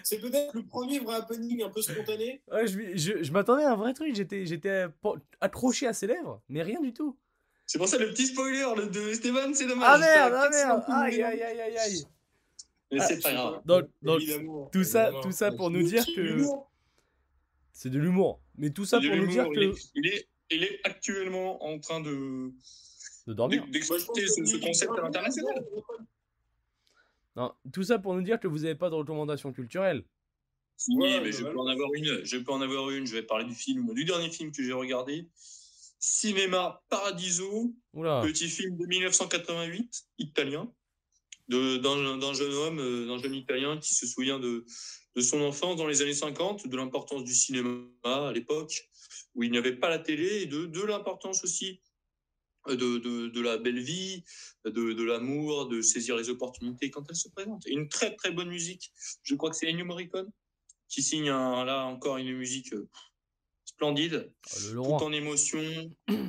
[0.03, 2.43] C'est peut-être le premier vrai happening un peu spontané.
[2.51, 4.87] Ouais, je, je, je m'attendais à un vrai truc, j'étais
[5.41, 7.17] accroché à ses lèvres, mais rien du tout.
[7.67, 9.89] C'est pour ça le petit spoiler le de Esteban, c'est dommage.
[9.91, 12.05] Ah merde, ah merde Aïe aïe aïe aïe aïe
[12.93, 13.61] Mais Ah, c'est pas grave.
[13.65, 14.23] Donc, donc,
[14.73, 16.39] tout ça- tout ça pour nous dire que-
[17.73, 18.41] c'est de l'humour.
[18.57, 19.59] Mais tout ça Il pour est nous dire que...
[19.59, 22.53] il est- il est, il est actuellement en train de
[23.27, 23.67] De dormir.
[23.67, 25.65] D'exploiter ce, ce oui, concept à oui, l'international.
[25.73, 26.05] oui, oui.
[27.35, 30.05] Non, tout ça pour nous dire que vous n'avez pas de recommandation culturelle.
[30.79, 32.25] Si, Ouais, mais je peux en avoir une.
[32.25, 33.07] Je peux en avoir une.
[33.07, 35.27] Je vais parler du film, du dernier film que j'ai regardé.
[35.99, 38.23] Cinéma Paradiso, Oula.
[38.23, 40.73] petit film de 1988, italien,
[41.49, 44.65] d'un jeune homme, euh, d'un jeune italien qui se souvient de,
[45.15, 48.89] de son enfance dans les années 50, de l'importance du cinéma à l'époque,
[49.35, 51.81] où il n'y avait pas la télé, et de, de l'importance aussi
[52.69, 54.25] euh, de, de, de la belle vie,
[54.65, 57.67] de, de l'amour, de saisir les opportunités quand elles se présentent.
[57.67, 58.93] Et une très très bonne musique,
[59.23, 60.31] je crois que c'est Ennio Morricone,
[60.89, 62.89] qui signe un- là encore une musique euh,
[63.77, 65.61] splendide, Ah, Le tout en émotion,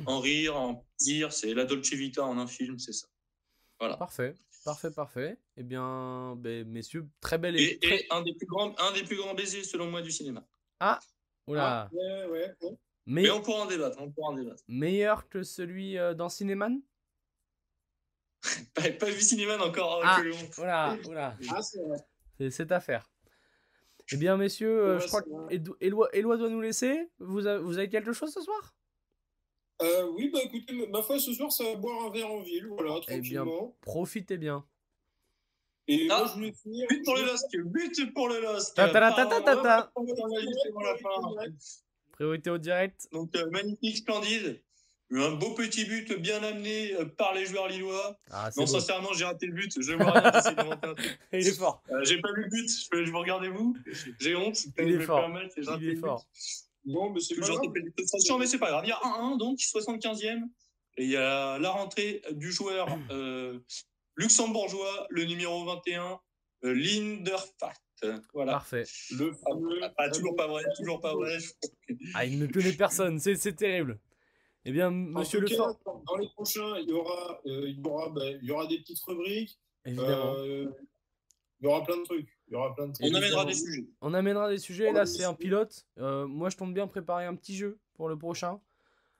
[0.06, 1.32] en rire, en plaisir.
[1.32, 3.08] C'est la Dolce Vita en un film, c'est ça.
[3.80, 3.96] Voilà.
[3.96, 4.34] Parfait,
[4.64, 5.38] parfait, parfait.
[5.56, 7.96] Eh bien, ben, messieurs, très belle et, Et, très...
[8.00, 10.46] et un, des plus grands, un des plus grands baisers, selon moi, du cinéma.
[11.46, 11.84] Oula.
[11.84, 12.76] Ah, ouais, ouais, ouais.
[13.06, 14.62] Mais- Mais on pourra en débattre, on pourra en débattre.
[14.68, 16.78] Meilleur que celui euh, dans Cinéman?
[18.74, 20.00] Pas, pas vu cinéma encore.
[20.04, 20.18] Ah.
[20.20, 21.36] que l'on- Oula, oula.
[21.50, 21.98] Ah, c'est vrai.
[22.38, 23.10] C'est cette affaire.
[24.12, 27.08] Eh bien, messieurs, euh, Ouais, je crois que Éloi, doit nous laisser.
[27.18, 28.74] Vous, avez- vous avez quelque chose ce soir?
[29.82, 32.66] Euh, oui, bah écoutez, ma- foi, ce soir, ça va boire un verre en ville,
[32.66, 33.76] voilà, Eh bien, tranquillement.
[33.80, 34.64] Profitez bien.
[35.86, 36.86] Et Ah, moi, je voulais finir.
[36.90, 38.74] But pour le LOSC, but pour le LOSC.
[38.74, 41.52] Ta ta ta ta ta ta fin.
[42.12, 43.06] Priorité au direct.
[43.12, 44.60] Donc, euh, magnifique, splendide.
[45.10, 48.18] Un beau petit but bien amené euh, par les joueurs lillois.
[48.30, 48.66] Ah, Non, beau.
[48.66, 49.72] sincèrement, j'ai raté le but.
[49.80, 50.32] Je vois rien.
[51.32, 51.82] Il est fort.
[51.90, 52.68] Euh, j'ai pas vu le but.
[52.68, 53.76] Je, peux- je vous regardez-vous.
[54.20, 54.58] J'ai honte.
[54.78, 55.28] Il est fort.
[55.30, 56.26] mal, raté Il est fort.
[56.84, 57.60] Bon, mais c'est pas grave.
[58.38, 58.84] mais c'est pas grave.
[58.84, 60.42] Il y a 1-1, donc 75e.
[60.98, 63.58] Et il y a la rentrée du joueur euh,
[64.16, 66.18] luxembourgeois, le numéro 21,
[66.64, 68.18] euh.
[68.32, 68.52] Voilà.
[68.52, 68.84] Parfait.
[69.12, 69.80] Le fameux.
[69.96, 71.38] Ah, toujours pas vrai, toujours pas vrai.
[72.14, 73.18] Ah, il ne connaît personne.
[73.18, 73.98] C'est terrible.
[74.68, 77.78] Eh bien, En monsieur Le cas, Fort, dans- les prochains, il y aura, euh, il
[77.78, 79.58] y aura, bah, il y aura des petites rubriques.
[79.86, 80.34] évidemment.
[80.40, 80.66] euh,
[81.60, 82.28] il y aura plein de trucs.
[82.48, 83.06] Il y aura plein de trucs.
[83.10, 83.86] On amènera des sujets.
[84.02, 84.92] On amènera des sujets.
[84.92, 85.86] Là, c'est un pilote.
[85.98, 88.60] Euh, moi, je compte bien préparer un petit jeu pour le prochain.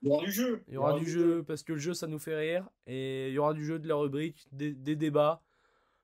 [0.03, 0.63] Il y aura du jeu.
[0.67, 2.69] Il y aura du jeu parce que le jeu, ça nous fait rire.
[2.85, 5.41] Et il y aura du jeu, de la rubrique, des, des débats.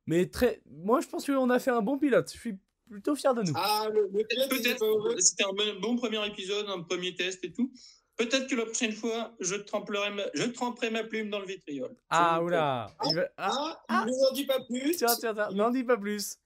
[0.07, 0.61] Mais très.
[0.65, 2.31] Moi, je pense qu'on a fait un bon pilote.
[2.33, 2.57] Je suis
[2.89, 3.53] plutôt fier de nous.
[3.55, 7.71] Ah, le, le Peut-être, c'était un bon premier épisode, un premier test et tout.
[8.17, 11.93] Peut-être que la prochaine fois, je tremperai ma, je tremperai ma plume dans le vitriol.
[12.09, 12.87] Ah, oula.
[13.09, 14.95] Il va- Ah, Ah, je n'en dis pas plus.
[14.95, 15.49] tiens, tiens, tiens.
[15.51, 16.37] N'en dis pas plus.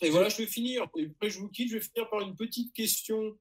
[0.00, 0.86] Et voilà, je vais finir.
[0.96, 1.68] Et après, je vous quitte.
[1.68, 3.38] Je vais finir par une petite question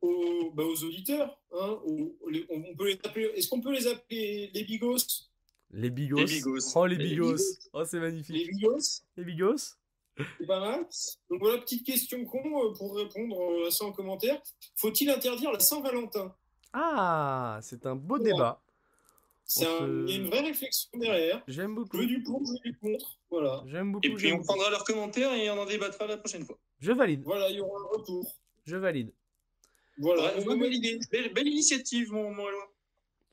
[0.00, 1.36] aux, bah, aux auditeurs.
[1.52, 3.32] Hein, aux- les- on, peut les appeler.
[3.34, 4.96] Est-ce qu'on peut les appeler les bigos?
[5.70, 6.18] Les bigos.
[6.18, 6.58] Les bigos.
[6.76, 7.36] Oh, les Les bigos.
[7.72, 8.50] Oh, c'est Les magnifique.
[8.50, 9.74] bigos Les bigos.
[10.38, 10.86] C'est pas mal.
[11.30, 14.40] Donc voilà, petite question con euh, pour répondre euh, à ça en commentaire.
[14.76, 16.36] Faut-il interdire la Saint-Valentin?
[16.72, 18.60] Ah, c'est un beau débat.
[19.44, 21.42] C'est On un- se- Il y a une vraie réflexion derrière.
[21.48, 21.96] J'aime Je beaucoup.
[21.98, 23.18] veux du pour, je veux du contre.
[23.30, 23.62] Voilà.
[23.66, 24.06] J'aime beaucoup.
[24.06, 24.46] Et puis on beaucoup.
[24.46, 26.58] prendra leurs commentaires et on en débattra la prochaine fois.
[26.78, 27.22] Je valide.
[27.24, 28.24] Voilà, il y aura un retour.
[28.64, 29.12] Je valide.
[29.98, 30.22] Voilà.
[30.22, 30.98] Ouais, On va bonne mettre- idée.
[31.10, 32.44] Belle, belle initiative, mon, mon.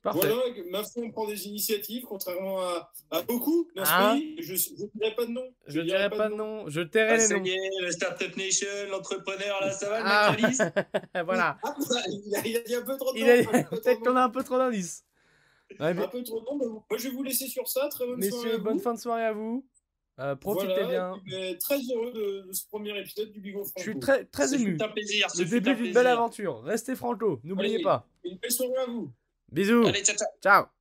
[0.01, 0.27] Parfait.
[0.29, 4.35] Voilà, ma foi, on prend des initiatives, contrairement à, à beaucoup dans ce Hein pays.
[4.39, 5.53] Je ne dirai pas de nom.
[5.67, 6.69] Je dirais pas de nom.
[6.69, 7.43] Je tairai Ah, les ça noms.
[7.43, 11.23] y est, le Startup Nation, l'entrepreneur, là, ça va, le Ah.
[11.25, 11.57] voilà.
[11.63, 11.75] Ah,
[12.07, 13.63] il, a, il a dit un peu trop de a...
[13.65, 15.03] Peut-être qu'on a un peu trop d'indices.
[15.79, 17.89] Ouais, mais- Un peu trop de nom, mais moi je vais vous laisser sur ça.
[17.89, 18.43] Très bonne soirée.
[18.45, 18.63] Messieurs, vous.
[18.63, 19.65] bonne fin de soirée à vous.
[20.19, 21.21] Euh, profitez Voilà, bien.
[21.27, 23.73] mais très heureux de, de ce premier épisode du Bigot Franco.
[23.77, 24.75] Je suis très, très ému.
[24.75, 25.29] fut un plaisir.
[25.29, 26.61] ce Le début un d'une belle aventure.
[26.63, 28.05] Restez franco, n'oubliez pas.
[28.25, 29.11] Une belle soirée à vous.
[29.51, 29.87] Bisous.
[29.87, 30.27] Allez, ciao, ciao.
[30.41, 30.78] Ciao.